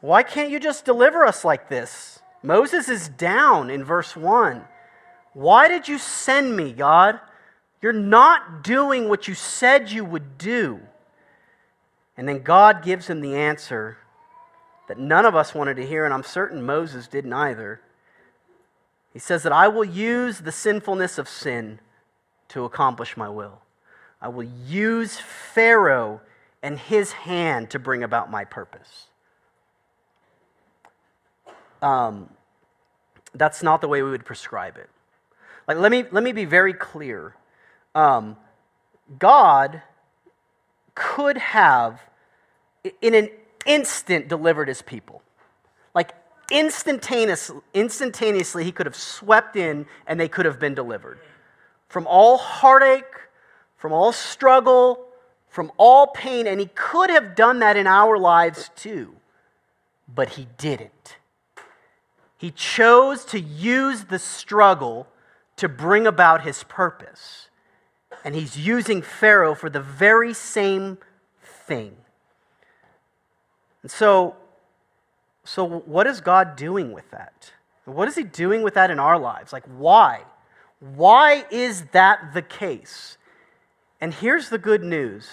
Why 0.00 0.22
can't 0.22 0.50
you 0.50 0.60
just 0.60 0.84
deliver 0.84 1.24
us 1.24 1.44
like 1.44 1.68
this? 1.68 2.20
Moses 2.42 2.88
is 2.88 3.08
down 3.08 3.70
in 3.70 3.82
verse 3.84 4.16
1. 4.16 4.64
Why 5.32 5.68
did 5.68 5.88
you 5.88 5.98
send 5.98 6.56
me, 6.56 6.72
God? 6.72 7.20
You're 7.82 7.92
not 7.92 8.62
doing 8.62 9.08
what 9.08 9.28
you 9.28 9.34
said 9.34 9.90
you 9.90 10.04
would 10.04 10.38
do. 10.38 10.80
And 12.16 12.28
then 12.28 12.42
God 12.42 12.82
gives 12.82 13.08
him 13.08 13.20
the 13.20 13.36
answer 13.36 13.98
that 14.88 14.98
none 14.98 15.26
of 15.26 15.36
us 15.36 15.54
wanted 15.54 15.76
to 15.76 15.86
hear, 15.86 16.04
and 16.04 16.14
I'm 16.14 16.24
certain 16.24 16.64
Moses 16.64 17.06
didn't 17.06 17.32
either. 17.32 17.80
He 19.12 19.18
says 19.18 19.42
that 19.42 19.52
I 19.52 19.68
will 19.68 19.84
use 19.84 20.40
the 20.40 20.52
sinfulness 20.52 21.18
of 21.18 21.28
sin 21.28 21.80
to 22.48 22.64
accomplish 22.64 23.16
my 23.16 23.28
will. 23.28 23.60
I 24.20 24.28
will 24.28 24.48
use 24.66 25.18
Pharaoh 25.18 26.20
and 26.62 26.78
his 26.78 27.12
hand 27.12 27.70
to 27.70 27.78
bring 27.78 28.02
about 28.02 28.30
my 28.30 28.44
purpose. 28.44 29.06
Um, 31.80 32.30
that's 33.34 33.62
not 33.62 33.80
the 33.80 33.88
way 33.88 34.02
we 34.02 34.10
would 34.10 34.24
prescribe 34.24 34.76
it. 34.76 34.90
Like, 35.66 35.78
let 35.78 35.90
me, 35.90 36.04
let 36.10 36.24
me 36.24 36.32
be 36.32 36.44
very 36.44 36.72
clear. 36.72 37.36
Um, 37.94 38.36
God 39.18 39.82
could 40.94 41.38
have, 41.38 42.00
in 43.00 43.14
an 43.14 43.30
instant, 43.66 44.28
delivered 44.28 44.68
his 44.68 44.82
people. 44.82 45.22
Like, 45.94 46.14
instantaneously, 46.50 47.60
instantaneously, 47.74 48.64
he 48.64 48.72
could 48.72 48.86
have 48.86 48.96
swept 48.96 49.56
in 49.56 49.86
and 50.06 50.18
they 50.18 50.28
could 50.28 50.46
have 50.46 50.58
been 50.58 50.74
delivered. 50.74 51.20
From 51.88 52.06
all 52.06 52.38
heartache, 52.38 53.04
from 53.76 53.92
all 53.92 54.12
struggle, 54.12 55.07
from 55.48 55.72
all 55.76 56.08
pain, 56.08 56.46
and 56.46 56.60
He 56.60 56.70
could 56.74 57.10
have 57.10 57.34
done 57.34 57.58
that 57.60 57.76
in 57.76 57.86
our 57.86 58.18
lives 58.18 58.70
too, 58.76 59.14
but 60.12 60.30
He 60.30 60.48
didn't. 60.58 61.16
He 62.36 62.50
chose 62.52 63.24
to 63.26 63.40
use 63.40 64.04
the 64.04 64.18
struggle 64.18 65.08
to 65.56 65.68
bring 65.68 66.06
about 66.06 66.42
His 66.42 66.62
purpose. 66.64 67.48
And 68.24 68.34
He's 68.34 68.56
using 68.56 69.02
Pharaoh 69.02 69.54
for 69.54 69.68
the 69.68 69.80
very 69.80 70.32
same 70.32 70.98
thing. 71.42 71.96
And 73.82 73.90
so, 73.90 74.36
so 75.44 75.64
what 75.64 76.06
is 76.06 76.20
God 76.20 76.56
doing 76.56 76.92
with 76.92 77.10
that? 77.10 77.52
What 77.84 78.06
is 78.06 78.16
He 78.16 78.24
doing 78.24 78.62
with 78.62 78.74
that 78.74 78.90
in 78.90 78.98
our 78.98 79.18
lives? 79.18 79.52
Like, 79.52 79.64
why? 79.66 80.22
Why 80.80 81.44
is 81.50 81.86
that 81.92 82.34
the 82.34 82.42
case? 82.42 83.16
And 84.00 84.14
here's 84.14 84.48
the 84.48 84.58
good 84.58 84.82
news 84.82 85.28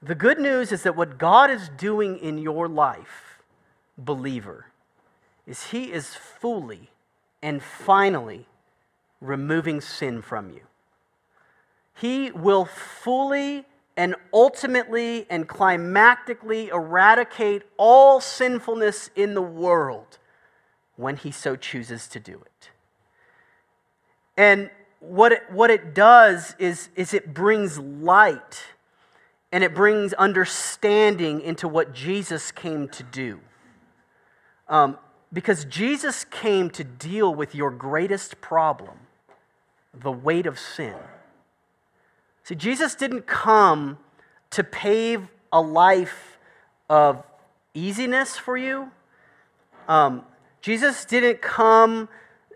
the 0.00 0.14
good 0.14 0.38
news 0.38 0.70
is 0.70 0.84
that 0.84 0.96
what 0.96 1.18
God 1.18 1.50
is 1.50 1.68
doing 1.70 2.18
in 2.18 2.38
your 2.38 2.68
life, 2.68 3.42
believer, 3.96 4.66
is 5.46 5.64
He 5.64 5.92
is 5.92 6.14
fully 6.14 6.90
and 7.42 7.62
finally 7.62 8.46
removing 9.20 9.80
sin 9.80 10.22
from 10.22 10.50
you. 10.50 10.60
He 11.94 12.30
will 12.30 12.64
fully 12.64 13.66
and 13.96 14.14
ultimately 14.32 15.26
and 15.28 15.48
climactically 15.48 16.68
eradicate 16.68 17.62
all 17.76 18.20
sinfulness 18.20 19.10
in 19.16 19.34
the 19.34 19.42
world 19.42 20.18
when 20.94 21.16
He 21.16 21.32
so 21.32 21.56
chooses 21.56 22.06
to 22.08 22.20
do 22.20 22.34
it. 22.34 22.70
And 24.36 24.70
what 25.00 25.32
it, 25.32 25.42
what 25.50 25.70
it 25.70 25.94
does 25.94 26.54
is, 26.58 26.88
is 26.96 27.14
it 27.14 27.32
brings 27.34 27.78
light 27.78 28.64
and 29.52 29.64
it 29.64 29.74
brings 29.74 30.12
understanding 30.14 31.40
into 31.40 31.68
what 31.68 31.94
Jesus 31.94 32.52
came 32.52 32.88
to 32.88 33.02
do. 33.02 33.40
Um, 34.68 34.98
Because 35.32 35.64
Jesus 35.66 36.24
came 36.24 36.70
to 36.70 36.84
deal 36.84 37.34
with 37.34 37.54
your 37.54 37.70
greatest 37.70 38.40
problem, 38.40 38.98
the 39.92 40.10
weight 40.10 40.46
of 40.46 40.58
sin. 40.58 40.94
See, 42.44 42.54
Jesus 42.54 42.94
didn't 42.94 43.26
come 43.26 43.98
to 44.50 44.64
pave 44.64 45.28
a 45.52 45.60
life 45.60 46.38
of 46.88 47.22
easiness 47.74 48.38
for 48.38 48.56
you. 48.56 48.90
Um, 49.86 50.24
Jesus 50.60 51.04
didn't 51.04 51.40
come 51.40 52.08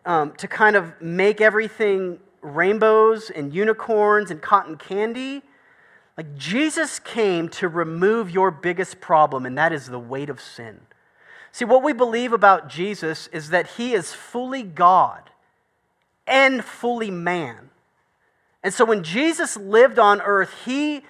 um, 0.05 0.33
to 0.33 0.49
kind 0.49 0.77
of 0.77 1.01
make 1.01 1.41
everything 1.41 2.19
rainbows 2.43 3.31
and 3.31 3.55
unicorns 3.55 4.31
and 4.31 4.43
cotton 4.43 4.77
candy. 4.77 5.43
Like, 6.17 6.37
Jesus 6.37 6.99
came 6.99 7.49
to 7.51 7.69
remove 7.69 8.31
your 8.31 8.51
biggest 8.51 9.01
problem, 9.01 9.47
and 9.47 9.57
that 9.57 9.73
is 9.73 9.87
the 9.87 9.99
weight 9.99 10.29
of 10.29 10.41
sin. 10.41 10.81
See, 11.53 11.65
what 11.65 11.83
we 11.83 11.93
believe 11.93 12.33
about 12.33 12.69
Jesus 12.69 13.29
is 13.29 13.51
that 13.51 13.67
he 13.73 13.95
is 13.95 14.13
fully 14.13 14.63
God 14.63 15.31
and 16.27 16.65
fully 16.65 17.11
man. 17.11 17.71
And 18.63 18.73
so 18.73 18.85
when 18.85 19.03
Jesus 19.03 19.57
lived 19.57 19.99
on 19.99 20.21
earth, 20.21 20.55
he 20.65 21.03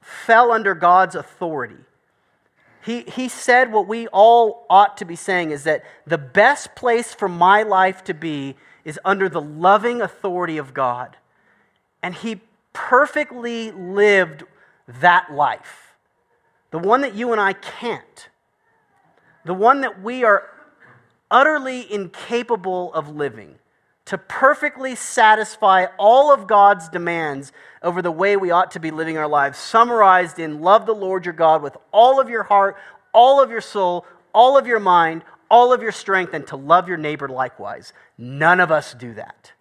fell 0.00 0.50
under 0.50 0.74
God's 0.74 1.14
authority. 1.14 1.76
He, 2.84 3.02
he 3.02 3.28
said 3.28 3.72
what 3.72 3.88
we 3.88 4.06
all 4.08 4.64
ought 4.70 4.96
to 4.98 5.04
be 5.04 5.16
saying 5.16 5.50
is 5.50 5.64
that 5.64 5.84
the 6.06 6.18
best 6.18 6.74
place 6.76 7.12
for 7.12 7.28
my 7.28 7.62
life 7.62 8.04
to 8.04 8.14
be 8.14 8.54
is 8.86 9.00
under 9.04 9.28
the 9.28 9.40
loving 9.40 10.00
authority 10.00 10.56
of 10.56 10.72
God. 10.72 11.16
And 12.02 12.14
he 12.14 12.40
perfectly 12.72 13.72
lived 13.72 14.44
that 14.86 15.32
life. 15.32 15.96
The 16.70 16.78
one 16.78 17.00
that 17.00 17.14
you 17.14 17.32
and 17.32 17.40
I 17.40 17.52
can't. 17.52 18.28
The 19.44 19.54
one 19.54 19.80
that 19.80 20.00
we 20.00 20.22
are 20.22 20.48
utterly 21.30 21.92
incapable 21.92 22.94
of 22.94 23.08
living 23.08 23.56
to 24.04 24.16
perfectly 24.16 24.94
satisfy 24.94 25.86
all 25.98 26.32
of 26.32 26.46
God's 26.46 26.88
demands 26.88 27.50
over 27.82 28.00
the 28.00 28.12
way 28.12 28.36
we 28.36 28.52
ought 28.52 28.70
to 28.70 28.80
be 28.80 28.92
living 28.92 29.18
our 29.18 29.26
lives, 29.26 29.58
summarized 29.58 30.38
in 30.38 30.60
love 30.60 30.86
the 30.86 30.94
Lord 30.94 31.24
your 31.24 31.34
God 31.34 31.60
with 31.60 31.76
all 31.90 32.20
of 32.20 32.28
your 32.28 32.44
heart, 32.44 32.76
all 33.12 33.42
of 33.42 33.50
your 33.50 33.60
soul, 33.60 34.06
all 34.32 34.56
of 34.56 34.68
your 34.68 34.78
mind, 34.78 35.24
all 35.50 35.72
of 35.72 35.82
your 35.82 35.92
strength, 35.92 36.34
and 36.34 36.46
to 36.48 36.56
love 36.56 36.88
your 36.88 36.96
neighbor 36.96 37.28
likewise. 37.28 37.92
None 38.18 38.60
of 38.60 38.70
us 38.70 38.94
do 38.94 39.14
that. 39.14 39.52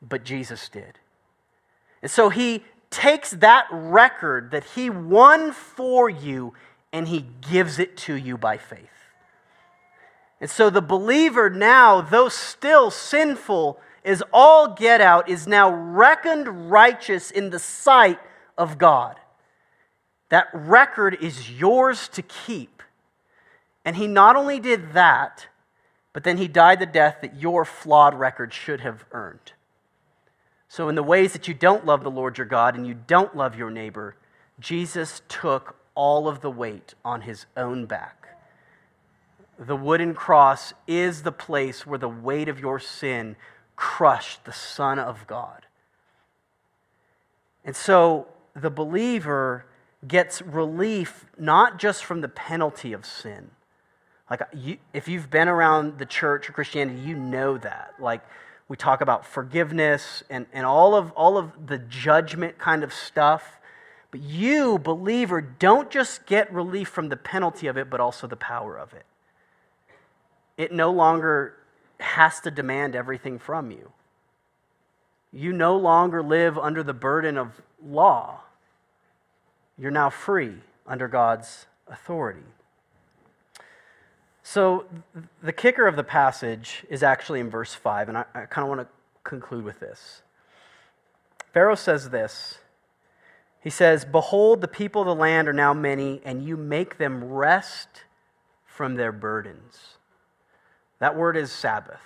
But 0.00 0.24
Jesus 0.24 0.68
did. 0.68 0.98
And 2.02 2.10
so 2.10 2.28
he 2.28 2.64
takes 2.90 3.30
that 3.30 3.66
record 3.70 4.50
that 4.50 4.64
he 4.74 4.90
won 4.90 5.52
for 5.52 6.10
you 6.10 6.52
and 6.92 7.08
he 7.08 7.24
gives 7.50 7.78
it 7.78 7.96
to 7.96 8.14
you 8.14 8.36
by 8.36 8.58
faith. 8.58 8.90
And 10.40 10.50
so 10.50 10.68
the 10.70 10.82
believer 10.82 11.48
now, 11.48 12.00
though 12.00 12.28
still 12.28 12.90
sinful, 12.90 13.80
is 14.04 14.22
all 14.32 14.74
get 14.74 15.00
out, 15.00 15.28
is 15.28 15.46
now 15.46 15.72
reckoned 15.72 16.70
righteous 16.70 17.30
in 17.30 17.50
the 17.50 17.60
sight 17.60 18.18
of 18.58 18.76
God. 18.76 19.16
That 20.28 20.48
record 20.52 21.16
is 21.20 21.50
yours 21.50 22.08
to 22.08 22.22
keep. 22.22 22.81
And 23.84 23.96
he 23.96 24.06
not 24.06 24.36
only 24.36 24.60
did 24.60 24.92
that, 24.92 25.48
but 26.12 26.24
then 26.24 26.38
he 26.38 26.48
died 26.48 26.78
the 26.78 26.86
death 26.86 27.18
that 27.22 27.40
your 27.40 27.64
flawed 27.64 28.14
record 28.14 28.52
should 28.52 28.80
have 28.80 29.04
earned. 29.12 29.52
So, 30.68 30.88
in 30.88 30.94
the 30.94 31.02
ways 31.02 31.32
that 31.32 31.48
you 31.48 31.54
don't 31.54 31.84
love 31.84 32.02
the 32.02 32.10
Lord 32.10 32.38
your 32.38 32.46
God 32.46 32.74
and 32.74 32.86
you 32.86 32.94
don't 32.94 33.36
love 33.36 33.56
your 33.56 33.70
neighbor, 33.70 34.16
Jesus 34.58 35.20
took 35.28 35.76
all 35.94 36.28
of 36.28 36.40
the 36.40 36.50
weight 36.50 36.94
on 37.04 37.22
his 37.22 37.46
own 37.56 37.84
back 37.86 38.22
the 39.66 39.76
wooden 39.76 40.14
cross 40.14 40.72
is 40.86 41.22
the 41.22 41.32
place 41.32 41.86
where 41.86 41.98
the 41.98 42.08
weight 42.08 42.48
of 42.48 42.58
your 42.58 42.78
sin 42.78 43.36
crushed 43.76 44.44
the 44.44 44.52
Son 44.52 44.98
of 44.98 45.26
God. 45.26 45.66
And 47.64 47.76
so 47.76 48.26
the 48.54 48.70
believer 48.70 49.66
gets 50.06 50.42
relief 50.42 51.26
not 51.38 51.78
just 51.78 52.04
from 52.04 52.22
the 52.22 52.28
penalty 52.28 52.92
of 52.92 53.06
sin. 53.06 53.50
Like, 54.32 54.40
you, 54.54 54.78
if 54.94 55.08
you've 55.08 55.28
been 55.28 55.46
around 55.48 55.98
the 55.98 56.06
church 56.06 56.48
or 56.48 56.54
Christianity, 56.54 56.98
you 56.98 57.14
know 57.14 57.58
that. 57.58 57.92
Like, 57.98 58.22
we 58.66 58.78
talk 58.78 59.02
about 59.02 59.26
forgiveness 59.26 60.22
and, 60.30 60.46
and 60.54 60.64
all, 60.64 60.94
of, 60.94 61.12
all 61.12 61.36
of 61.36 61.66
the 61.66 61.76
judgment 61.76 62.56
kind 62.58 62.82
of 62.82 62.94
stuff. 62.94 63.60
But 64.10 64.22
you, 64.22 64.78
believer, 64.78 65.42
don't 65.42 65.90
just 65.90 66.24
get 66.24 66.50
relief 66.50 66.88
from 66.88 67.10
the 67.10 67.16
penalty 67.18 67.66
of 67.66 67.76
it, 67.76 67.90
but 67.90 68.00
also 68.00 68.26
the 68.26 68.36
power 68.36 68.78
of 68.78 68.94
it 68.94 69.04
it 70.56 70.72
no 70.72 70.90
longer 70.90 71.56
has 72.00 72.40
to 72.40 72.50
demand 72.50 72.94
everything 72.94 73.38
from 73.38 73.70
you. 73.70 73.92
You 75.32 75.52
no 75.52 75.76
longer 75.76 76.22
live 76.22 76.56
under 76.56 76.82
the 76.82 76.92
burden 76.92 77.36
of 77.36 77.60
law. 77.84 78.40
You're 79.76 79.90
now 79.90 80.08
free 80.10 80.54
under 80.86 81.08
God's 81.08 81.66
authority. 81.88 82.46
So, 84.42 84.86
the 85.42 85.52
kicker 85.52 85.86
of 85.86 85.96
the 85.96 86.04
passage 86.04 86.84
is 86.90 87.02
actually 87.02 87.40
in 87.40 87.48
verse 87.48 87.74
5, 87.74 88.08
and 88.08 88.18
I, 88.18 88.24
I 88.34 88.40
kind 88.46 88.64
of 88.64 88.68
want 88.68 88.80
to 88.80 88.88
conclude 89.22 89.64
with 89.64 89.78
this. 89.78 90.22
Pharaoh 91.52 91.74
says 91.76 92.10
this 92.10 92.58
He 93.60 93.70
says, 93.70 94.04
Behold, 94.04 94.60
the 94.60 94.68
people 94.68 95.02
of 95.02 95.06
the 95.06 95.14
land 95.14 95.48
are 95.48 95.52
now 95.52 95.72
many, 95.72 96.20
and 96.24 96.44
you 96.44 96.56
make 96.56 96.98
them 96.98 97.24
rest 97.24 98.04
from 98.66 98.96
their 98.96 99.12
burdens. 99.12 99.98
That 100.98 101.16
word 101.16 101.36
is 101.36 101.52
Sabbath. 101.52 102.00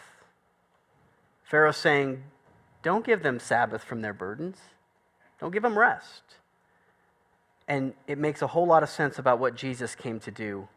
Pharaoh's 1.44 1.76
saying, 1.76 2.24
don't 2.86 3.04
give 3.04 3.24
them 3.24 3.40
Sabbath 3.40 3.82
from 3.82 4.00
their 4.00 4.12
burdens, 4.12 4.58
don't 5.40 5.50
give 5.52 5.64
them 5.64 5.76
rest. 5.76 6.22
And 7.66 7.94
it 8.06 8.16
makes 8.16 8.42
a 8.42 8.46
whole 8.46 8.64
lot 8.64 8.84
of 8.84 8.88
sense 8.88 9.18
about 9.18 9.40
what 9.40 9.56
Jesus 9.56 9.96
came 9.96 10.20
to 10.20 10.30
do 10.30 10.68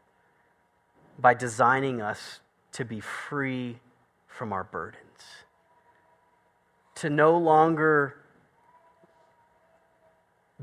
by 1.20 1.34
designing 1.34 2.02
us 2.02 2.40
to 2.74 2.86
be 2.86 3.00
free 3.00 3.80
from 4.28 4.54
our 4.54 4.64
burdens, 4.64 5.04
to 6.96 7.10
no 7.10 7.38
longer 7.38 8.16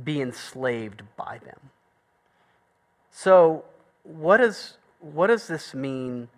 be 0.03 0.21
enslaved 0.21 1.03
by 1.17 1.39
them. 1.45 1.71
So, 3.11 3.65
what, 4.03 4.41
is, 4.41 4.77
what 5.01 5.29
does 5.29 5.47
this 5.47 5.75
mean 5.75 6.29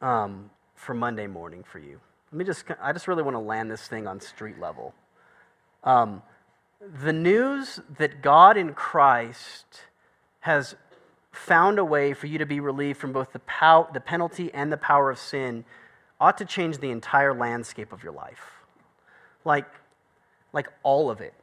um, 0.00 0.50
for 0.74 0.94
Monday 0.94 1.26
morning 1.26 1.64
for 1.64 1.78
you. 1.78 2.00
Let 2.32 2.38
me 2.38 2.44
just, 2.44 2.64
I 2.80 2.92
just 2.92 3.08
really 3.08 3.22
want 3.22 3.34
to 3.34 3.40
land 3.40 3.70
this 3.70 3.86
thing 3.86 4.06
on 4.06 4.20
street 4.20 4.58
level. 4.58 4.94
Um, 5.84 6.22
the 7.02 7.12
news 7.12 7.80
that 7.98 8.22
God 8.22 8.56
in 8.56 8.74
Christ 8.74 9.66
has 10.40 10.76
found 11.32 11.78
a 11.78 11.84
way 11.84 12.14
for 12.14 12.26
you 12.26 12.38
to 12.38 12.46
be 12.46 12.60
relieved 12.60 12.98
from 12.98 13.12
both 13.12 13.32
the, 13.32 13.38
pow- 13.40 13.88
the 13.92 14.00
penalty 14.00 14.52
and 14.52 14.72
the 14.72 14.76
power 14.76 15.10
of 15.10 15.18
sin 15.18 15.64
ought 16.20 16.38
to 16.38 16.44
change 16.44 16.78
the 16.78 16.90
entire 16.90 17.34
landscape 17.34 17.92
of 17.92 18.02
your 18.02 18.12
life. 18.12 18.62
Like, 19.44 19.66
like 20.52 20.68
all 20.82 21.10
of 21.10 21.20
it. 21.20 21.34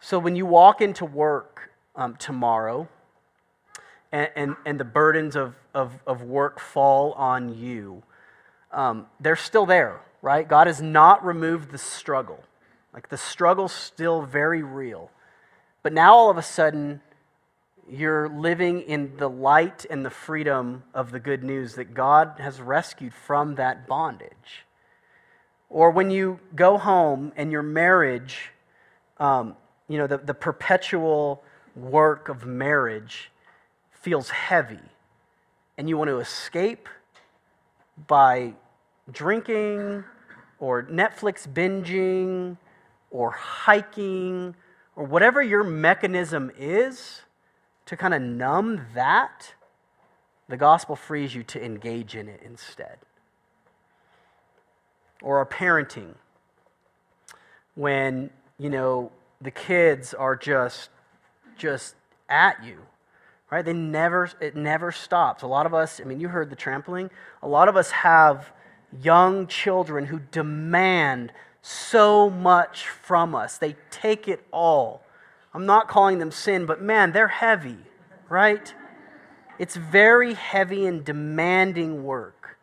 So 0.00 0.18
when 0.18 0.36
you 0.36 0.46
walk 0.46 0.80
into 0.80 1.04
work 1.04 1.70
um, 1.94 2.16
tomorrow, 2.16 2.88
and, 4.12 4.30
and, 4.36 4.56
and 4.64 4.80
the 4.80 4.84
burdens 4.84 5.36
of, 5.36 5.54
of, 5.74 5.92
of 6.06 6.22
work 6.22 6.60
fall 6.60 7.12
on 7.12 7.56
you, 7.58 8.02
um, 8.72 9.06
they're 9.20 9.36
still 9.36 9.66
there, 9.66 10.00
right? 10.22 10.46
God 10.46 10.66
has 10.66 10.82
not 10.82 11.24
removed 11.24 11.70
the 11.70 11.78
struggle. 11.78 12.42
Like 12.92 13.08
the 13.08 13.18
struggle's 13.18 13.72
still 13.72 14.22
very 14.22 14.62
real. 14.62 15.10
But 15.82 15.92
now 15.92 16.14
all 16.14 16.30
of 16.30 16.36
a 16.36 16.42
sudden, 16.42 17.00
you're 17.88 18.28
living 18.28 18.82
in 18.82 19.16
the 19.16 19.28
light 19.28 19.86
and 19.88 20.04
the 20.04 20.10
freedom 20.10 20.82
of 20.92 21.12
the 21.12 21.20
good 21.20 21.44
news 21.44 21.74
that 21.74 21.94
God 21.94 22.34
has 22.38 22.60
rescued 22.60 23.14
from 23.14 23.54
that 23.56 23.86
bondage. 23.86 24.64
Or 25.68 25.90
when 25.90 26.10
you 26.10 26.40
go 26.54 26.78
home 26.78 27.32
and 27.36 27.52
your 27.52 27.62
marriage, 27.62 28.50
um, 29.18 29.56
you 29.88 29.98
know, 29.98 30.06
the, 30.06 30.18
the 30.18 30.34
perpetual 30.34 31.42
work 31.74 32.28
of 32.28 32.44
marriage 32.46 33.30
feels 33.90 34.30
heavy 34.30 34.80
and 35.78 35.88
you 35.88 35.96
want 35.96 36.08
to 36.08 36.18
escape 36.18 36.88
by 38.06 38.54
drinking 39.12 40.04
or 40.58 40.84
Netflix 40.84 41.46
binging 41.46 42.56
or 43.10 43.30
hiking 43.30 44.54
or 44.96 45.04
whatever 45.04 45.42
your 45.42 45.62
mechanism 45.62 46.50
is 46.58 47.22
to 47.86 47.96
kind 47.96 48.14
of 48.14 48.22
numb 48.22 48.86
that, 48.94 49.54
the 50.48 50.56
gospel 50.56 50.96
frees 50.96 51.34
you 51.34 51.42
to 51.44 51.64
engage 51.64 52.14
in 52.14 52.28
it 52.28 52.40
instead. 52.44 52.98
Or 55.22 55.38
our 55.38 55.46
parenting, 55.46 56.14
when, 57.74 58.30
you 58.58 58.70
know, 58.70 59.10
the 59.40 59.50
kids 59.50 60.14
are 60.14 60.36
just, 60.36 60.90
just 61.56 61.94
at 62.28 62.62
you 62.64 62.78
right? 63.50 63.64
They 63.64 63.72
never, 63.72 64.30
it 64.40 64.56
never 64.56 64.92
stops. 64.92 65.42
A 65.42 65.46
lot 65.46 65.66
of 65.66 65.74
us, 65.74 66.00
I 66.00 66.04
mean, 66.04 66.20
you 66.20 66.28
heard 66.28 66.50
the 66.50 66.56
trampling. 66.56 67.10
A 67.42 67.48
lot 67.48 67.68
of 67.68 67.76
us 67.76 67.90
have 67.90 68.52
young 69.02 69.46
children 69.46 70.06
who 70.06 70.20
demand 70.30 71.32
so 71.62 72.30
much 72.30 72.88
from 72.88 73.34
us. 73.34 73.58
They 73.58 73.76
take 73.90 74.28
it 74.28 74.44
all. 74.52 75.02
I'm 75.56 75.64
not 75.64 75.88
calling 75.88 76.18
them 76.18 76.30
sin, 76.30 76.66
but 76.66 76.82
man, 76.82 77.12
they're 77.12 77.28
heavy, 77.28 77.78
right? 78.28 78.74
It's 79.58 79.74
very 79.74 80.34
heavy 80.34 80.84
and 80.84 81.02
demanding 81.02 82.04
work. 82.04 82.58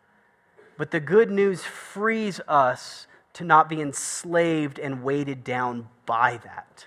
But 0.78 0.92
the 0.92 1.00
good 1.00 1.32
news 1.32 1.64
frees 1.64 2.40
us 2.48 3.08
to 3.34 3.44
not 3.44 3.68
be 3.68 3.82
enslaved 3.82 4.78
and 4.78 5.02
weighted 5.02 5.44
down 5.44 5.88
by 6.06 6.40
that. 6.44 6.86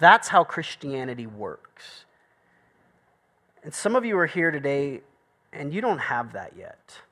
That's 0.00 0.28
how 0.28 0.44
Christianity 0.44 1.26
works. 1.26 2.06
And 3.62 3.74
some 3.74 3.96
of 3.96 4.06
you 4.06 4.16
are 4.16 4.26
here 4.26 4.50
today 4.50 5.02
and 5.52 5.74
you 5.74 5.82
don't 5.82 5.98
have 5.98 6.32
that 6.32 6.54
yet. 6.56 7.02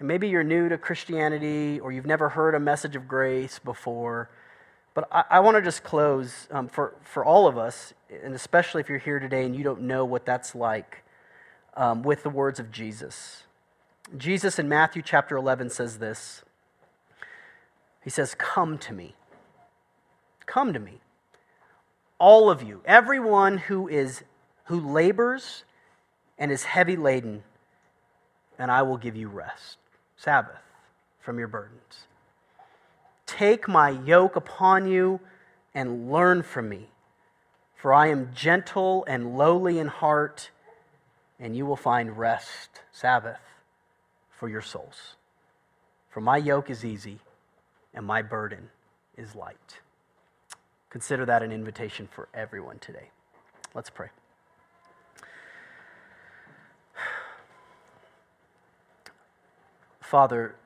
And 0.00 0.08
maybe 0.08 0.28
you're 0.28 0.42
new 0.42 0.68
to 0.68 0.76
Christianity 0.76 1.78
or 1.78 1.92
you've 1.92 2.04
never 2.04 2.30
heard 2.30 2.56
a 2.56 2.60
message 2.60 2.96
of 2.96 3.06
grace 3.06 3.60
before. 3.60 4.28
But 5.00 5.08
I, 5.10 5.36
I 5.36 5.40
want 5.40 5.56
to 5.56 5.62
just 5.62 5.82
close 5.82 6.46
um, 6.50 6.68
for, 6.68 6.92
for 7.04 7.24
all 7.24 7.46
of 7.46 7.56
us, 7.56 7.94
and 8.22 8.34
especially 8.34 8.82
if 8.82 8.90
you're 8.90 8.98
here 8.98 9.18
today 9.18 9.46
and 9.46 9.56
you 9.56 9.64
don't 9.64 9.80
know 9.80 10.04
what 10.04 10.26
that's 10.26 10.54
like, 10.54 11.02
um, 11.74 12.02
with 12.02 12.22
the 12.22 12.28
words 12.28 12.60
of 12.60 12.70
Jesus. 12.70 13.44
Jesus 14.18 14.58
in 14.58 14.68
Matthew 14.68 15.00
chapter 15.00 15.38
11 15.38 15.70
says 15.70 16.00
this 16.00 16.42
He 18.04 18.10
says, 18.10 18.34
Come 18.34 18.76
to 18.76 18.92
me. 18.92 19.14
Come 20.44 20.74
to 20.74 20.80
me. 20.80 21.00
All 22.18 22.50
of 22.50 22.62
you, 22.62 22.82
everyone 22.84 23.56
who 23.56 23.88
is 23.88 24.22
who 24.64 24.78
labors 24.78 25.64
and 26.36 26.52
is 26.52 26.64
heavy 26.64 26.96
laden, 26.96 27.42
and 28.58 28.70
I 28.70 28.82
will 28.82 28.98
give 28.98 29.16
you 29.16 29.28
rest. 29.28 29.78
Sabbath 30.18 30.60
from 31.20 31.38
your 31.38 31.48
burdens. 31.48 32.00
Take 33.30 33.68
my 33.68 33.90
yoke 33.90 34.34
upon 34.34 34.88
you 34.88 35.20
and 35.72 36.10
learn 36.10 36.42
from 36.42 36.68
me, 36.68 36.88
for 37.76 37.94
I 37.94 38.08
am 38.08 38.32
gentle 38.34 39.04
and 39.06 39.38
lowly 39.38 39.78
in 39.78 39.86
heart, 39.86 40.50
and 41.38 41.56
you 41.56 41.64
will 41.64 41.76
find 41.76 42.18
rest, 42.18 42.80
Sabbath, 42.90 43.38
for 44.36 44.48
your 44.48 44.60
souls. 44.60 45.14
For 46.08 46.20
my 46.20 46.38
yoke 46.38 46.70
is 46.70 46.84
easy 46.84 47.20
and 47.94 48.04
my 48.04 48.20
burden 48.20 48.68
is 49.16 49.36
light. 49.36 49.78
Consider 50.90 51.24
that 51.26 51.44
an 51.44 51.52
invitation 51.52 52.08
for 52.10 52.26
everyone 52.34 52.80
today. 52.80 53.10
Let's 53.74 53.90
pray. 53.90 54.08
Father, 60.00 60.56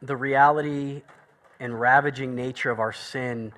the 0.00 0.16
reality 0.16 1.02
and 1.60 1.78
ravaging 1.78 2.34
nature 2.34 2.70
of 2.70 2.78
our 2.78 2.92
sin 2.92 3.52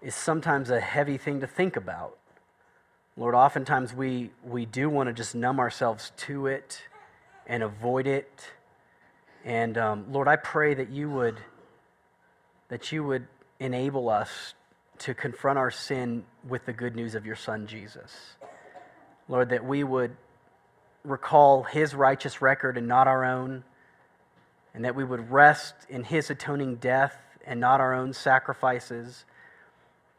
is 0.00 0.14
sometimes 0.14 0.70
a 0.70 0.80
heavy 0.80 1.16
thing 1.18 1.40
to 1.40 1.46
think 1.46 1.76
about. 1.76 2.18
Lord, 3.16 3.34
oftentimes 3.34 3.94
we, 3.94 4.30
we 4.42 4.66
do 4.66 4.88
want 4.88 5.08
to 5.08 5.12
just 5.12 5.34
numb 5.34 5.60
ourselves 5.60 6.12
to 6.18 6.46
it 6.46 6.82
and 7.46 7.62
avoid 7.62 8.06
it. 8.06 8.50
And 9.44 9.76
um, 9.76 10.06
Lord, 10.10 10.28
I 10.28 10.36
pray 10.36 10.74
that 10.74 10.90
you 10.90 11.10
would 11.10 11.38
that 12.68 12.90
you 12.90 13.04
would 13.04 13.26
enable 13.60 14.08
us 14.08 14.54
to 14.98 15.12
confront 15.12 15.58
our 15.58 15.70
sin 15.70 16.24
with 16.48 16.64
the 16.64 16.72
good 16.72 16.96
news 16.96 17.14
of 17.14 17.26
your 17.26 17.36
Son 17.36 17.66
Jesus. 17.66 18.36
Lord, 19.28 19.50
that 19.50 19.62
we 19.62 19.84
would 19.84 20.16
recall 21.04 21.64
his 21.64 21.94
righteous 21.94 22.40
record 22.40 22.78
and 22.78 22.88
not 22.88 23.08
our 23.08 23.26
own, 23.26 23.64
and 24.74 24.84
that 24.84 24.94
we 24.94 25.04
would 25.04 25.30
rest 25.30 25.74
in 25.88 26.04
his 26.04 26.30
atoning 26.30 26.76
death 26.76 27.16
and 27.46 27.60
not 27.60 27.80
our 27.80 27.94
own 27.94 28.12
sacrifices, 28.12 29.24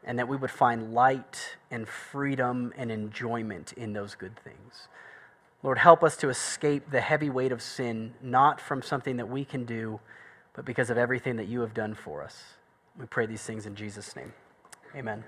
and 0.04 0.18
that 0.18 0.28
we 0.28 0.36
would 0.36 0.50
find 0.50 0.92
light 0.92 1.56
and 1.70 1.88
freedom 1.88 2.72
and 2.76 2.90
enjoyment 2.90 3.72
in 3.72 3.92
those 3.92 4.14
good 4.14 4.36
things. 4.36 4.88
Lord, 5.62 5.78
help 5.78 6.04
us 6.04 6.16
to 6.18 6.28
escape 6.28 6.90
the 6.90 7.00
heavy 7.00 7.30
weight 7.30 7.50
of 7.50 7.62
sin, 7.62 8.12
not 8.22 8.60
from 8.60 8.82
something 8.82 9.16
that 9.16 9.28
we 9.28 9.46
can 9.46 9.64
do, 9.64 9.98
but 10.52 10.66
because 10.66 10.90
of 10.90 10.98
everything 10.98 11.36
that 11.36 11.48
you 11.48 11.60
have 11.60 11.72
done 11.72 11.94
for 11.94 12.22
us. 12.22 12.42
We 12.98 13.06
pray 13.06 13.26
these 13.26 13.42
things 13.42 13.64
in 13.64 13.74
Jesus' 13.74 14.14
name. 14.14 14.34
Amen. 14.94 15.24